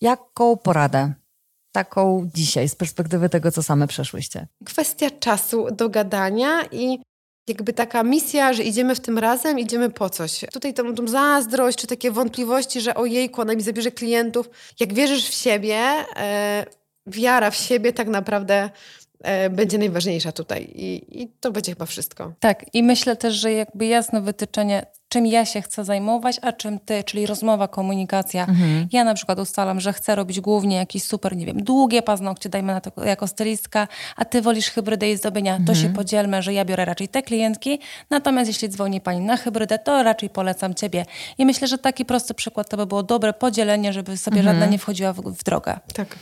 Jaką 0.00 0.56
poradę? 0.56 1.12
Taką 1.72 2.30
dzisiaj, 2.34 2.68
z 2.68 2.74
perspektywy 2.74 3.28
tego, 3.28 3.52
co 3.52 3.62
same 3.62 3.86
przeszłyście. 3.86 4.46
Kwestia 4.64 5.10
czasu 5.10 5.66
do 5.70 5.88
gadania 5.88 6.64
i 6.72 6.98
jakby 7.48 7.72
taka 7.72 8.02
misja, 8.02 8.52
że 8.52 8.62
idziemy 8.62 8.94
w 8.94 9.00
tym 9.00 9.18
razem, 9.18 9.58
idziemy 9.58 9.90
po 9.90 10.10
coś. 10.10 10.44
Tutaj 10.52 10.74
tą, 10.74 10.94
tą 10.94 11.08
zazdrość, 11.08 11.78
czy 11.78 11.86
takie 11.86 12.10
wątpliwości, 12.10 12.80
że 12.80 12.94
ojejku, 12.94 13.40
ona 13.40 13.54
mi 13.54 13.62
zabierze 13.62 13.90
klientów. 13.90 14.50
Jak 14.80 14.94
wierzysz 14.94 15.28
w 15.28 15.34
siebie, 15.34 15.78
e, 16.16 16.66
wiara 17.08 17.50
w 17.50 17.56
siebie 17.56 17.92
tak 17.92 18.08
naprawdę 18.08 18.70
e, 19.22 19.50
będzie 19.50 19.78
najważniejsza 19.78 20.32
tutaj. 20.32 20.72
I, 20.74 21.22
I 21.22 21.28
to 21.40 21.50
będzie 21.50 21.72
chyba 21.72 21.86
wszystko. 21.86 22.32
Tak, 22.40 22.74
i 22.74 22.82
myślę 22.82 23.16
też, 23.16 23.34
że 23.34 23.52
jakby 23.52 23.86
jasne 23.86 24.20
wytyczenie, 24.20 24.86
czym 25.08 25.26
ja 25.26 25.44
się 25.44 25.62
chcę 25.62 25.84
zajmować, 25.84 26.38
a 26.42 26.52
czym 26.52 26.78
ty, 26.78 27.04
czyli 27.04 27.26
rozmowa, 27.26 27.68
komunikacja. 27.68 28.46
Ja 28.92 29.04
na 29.04 29.14
przykład 29.14 29.38
ustalam, 29.38 29.80
że 29.80 29.92
chcę 29.92 30.14
robić 30.14 30.40
głównie 30.40 30.76
jakieś 30.76 31.02
super, 31.02 31.36
nie 31.36 31.46
wiem, 31.46 31.62
długie 31.62 32.02
paznokcie, 32.02 32.48
dajmy 32.48 32.72
na 32.72 32.80
to 32.80 33.04
jako 33.04 33.26
stylistka, 33.26 33.88
a 34.16 34.24
ty 34.24 34.42
wolisz 34.42 34.70
hybrydę 34.70 35.10
i 35.10 35.16
zdobienia, 35.16 35.58
to 35.66 35.74
się 35.74 35.88
podzielmy, 35.92 36.42
że 36.42 36.52
ja 36.52 36.64
biorę 36.64 36.84
raczej 36.84 37.08
te 37.08 37.22
klientki, 37.22 37.78
natomiast 38.10 38.48
jeśli 38.48 38.68
dzwoni 38.68 39.00
pani 39.00 39.20
na 39.20 39.36
hybrydę, 39.36 39.78
to 39.78 40.02
raczej 40.02 40.30
polecam 40.30 40.74
ciebie. 40.74 41.06
I 41.38 41.46
myślę, 41.46 41.68
że 41.68 41.78
taki 41.78 42.04
prosty 42.04 42.34
przykład 42.34 42.68
to 42.68 42.76
by 42.76 42.86
było 42.86 43.02
dobre 43.02 43.32
podzielenie, 43.32 43.92
żeby 43.92 44.16
sobie 44.16 44.42
żadna 44.42 44.66
nie 44.66 44.78
wchodziła 44.78 45.12
w, 45.12 45.20
w 45.20 45.44
drogę. 45.44 45.78
Tak. 45.94 46.16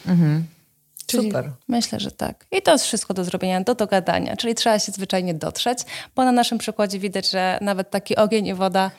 Czyli 1.06 1.26
Super. 1.26 1.52
Myślę, 1.68 2.00
że 2.00 2.10
tak. 2.10 2.46
I 2.52 2.62
to 2.62 2.72
jest 2.72 2.84
wszystko 2.84 3.14
do 3.14 3.24
zrobienia, 3.24 3.60
do 3.60 3.74
dogadania, 3.74 4.36
czyli 4.36 4.54
trzeba 4.54 4.78
się 4.78 4.92
zwyczajnie 4.92 5.34
dotrzeć, 5.34 5.78
bo 6.16 6.24
na 6.24 6.32
naszym 6.32 6.58
przykładzie 6.58 6.98
widać, 6.98 7.30
że 7.30 7.58
nawet 7.60 7.90
taki 7.90 8.16
ogień 8.16 8.46
i 8.46 8.54
woda 8.54 8.90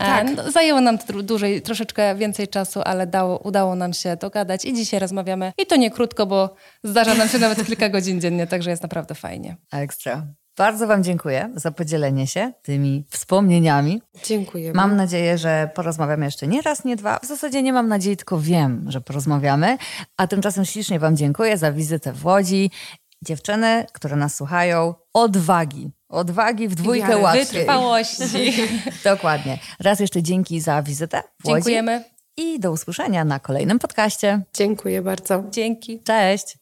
e, 0.00 0.04
Tak. 0.04 0.26
no, 0.36 0.50
zajęło 0.50 0.80
nam 0.80 0.98
dłużej, 1.22 1.62
troszeczkę 1.62 2.14
więcej 2.14 2.48
czasu, 2.48 2.80
ale 2.84 3.06
dało, 3.06 3.38
udało 3.38 3.74
nam 3.74 3.92
się 3.92 4.16
dogadać 4.16 4.64
i 4.64 4.74
dzisiaj 4.74 5.00
rozmawiamy. 5.00 5.52
I 5.58 5.66
to 5.66 5.76
nie 5.76 5.90
krótko, 5.90 6.26
bo 6.26 6.54
zdarza 6.84 7.14
nam 7.14 7.28
się 7.28 7.38
nawet 7.38 7.64
kilka 7.66 7.88
godzin 7.88 8.20
dziennie, 8.20 8.46
także 8.46 8.70
jest 8.70 8.82
naprawdę 8.82 9.14
fajnie. 9.14 9.56
Ekstra. 9.72 10.26
Bardzo 10.56 10.86
Wam 10.86 11.04
dziękuję 11.04 11.50
za 11.54 11.70
podzielenie 11.70 12.26
się 12.26 12.52
tymi 12.62 13.04
wspomnieniami. 13.10 14.02
Dziękuję. 14.24 14.72
Mam 14.72 14.96
nadzieję, 14.96 15.38
że 15.38 15.70
porozmawiamy 15.74 16.24
jeszcze 16.24 16.46
nie 16.46 16.62
raz, 16.62 16.84
nie 16.84 16.96
dwa. 16.96 17.18
W 17.18 17.26
zasadzie 17.26 17.62
nie 17.62 17.72
mam 17.72 17.88
nadziei, 17.88 18.16
tylko 18.16 18.40
wiem, 18.40 18.84
że 18.88 19.00
porozmawiamy. 19.00 19.78
A 20.16 20.26
tymczasem 20.26 20.64
ślicznie 20.64 20.98
Wam 20.98 21.16
dziękuję 21.16 21.58
za 21.58 21.72
wizytę 21.72 22.12
w 22.12 22.26
Łodzi. 22.26 22.70
Dziewczyny, 23.24 23.86
które 23.92 24.16
nas 24.16 24.34
słuchają, 24.34 24.94
odwagi. 25.12 25.90
Odwagi 26.08 26.68
w 26.68 26.74
dwójkę 26.74 27.08
Wiary, 27.08 27.20
łatwiej. 27.20 27.46
Wytrwałości. 27.46 28.52
Dokładnie. 29.04 29.58
Raz 29.80 30.00
jeszcze 30.00 30.22
dzięki 30.22 30.60
za 30.60 30.82
wizytę 30.82 31.22
w 31.44 31.48
Łodzi. 31.48 31.54
Dziękujemy. 31.54 32.04
I 32.36 32.60
do 32.60 32.72
usłyszenia 32.72 33.24
na 33.24 33.38
kolejnym 33.40 33.78
podcaście. 33.78 34.42
Dziękuję 34.54 35.02
bardzo. 35.02 35.44
Dzięki. 35.50 36.02
Cześć! 36.02 36.61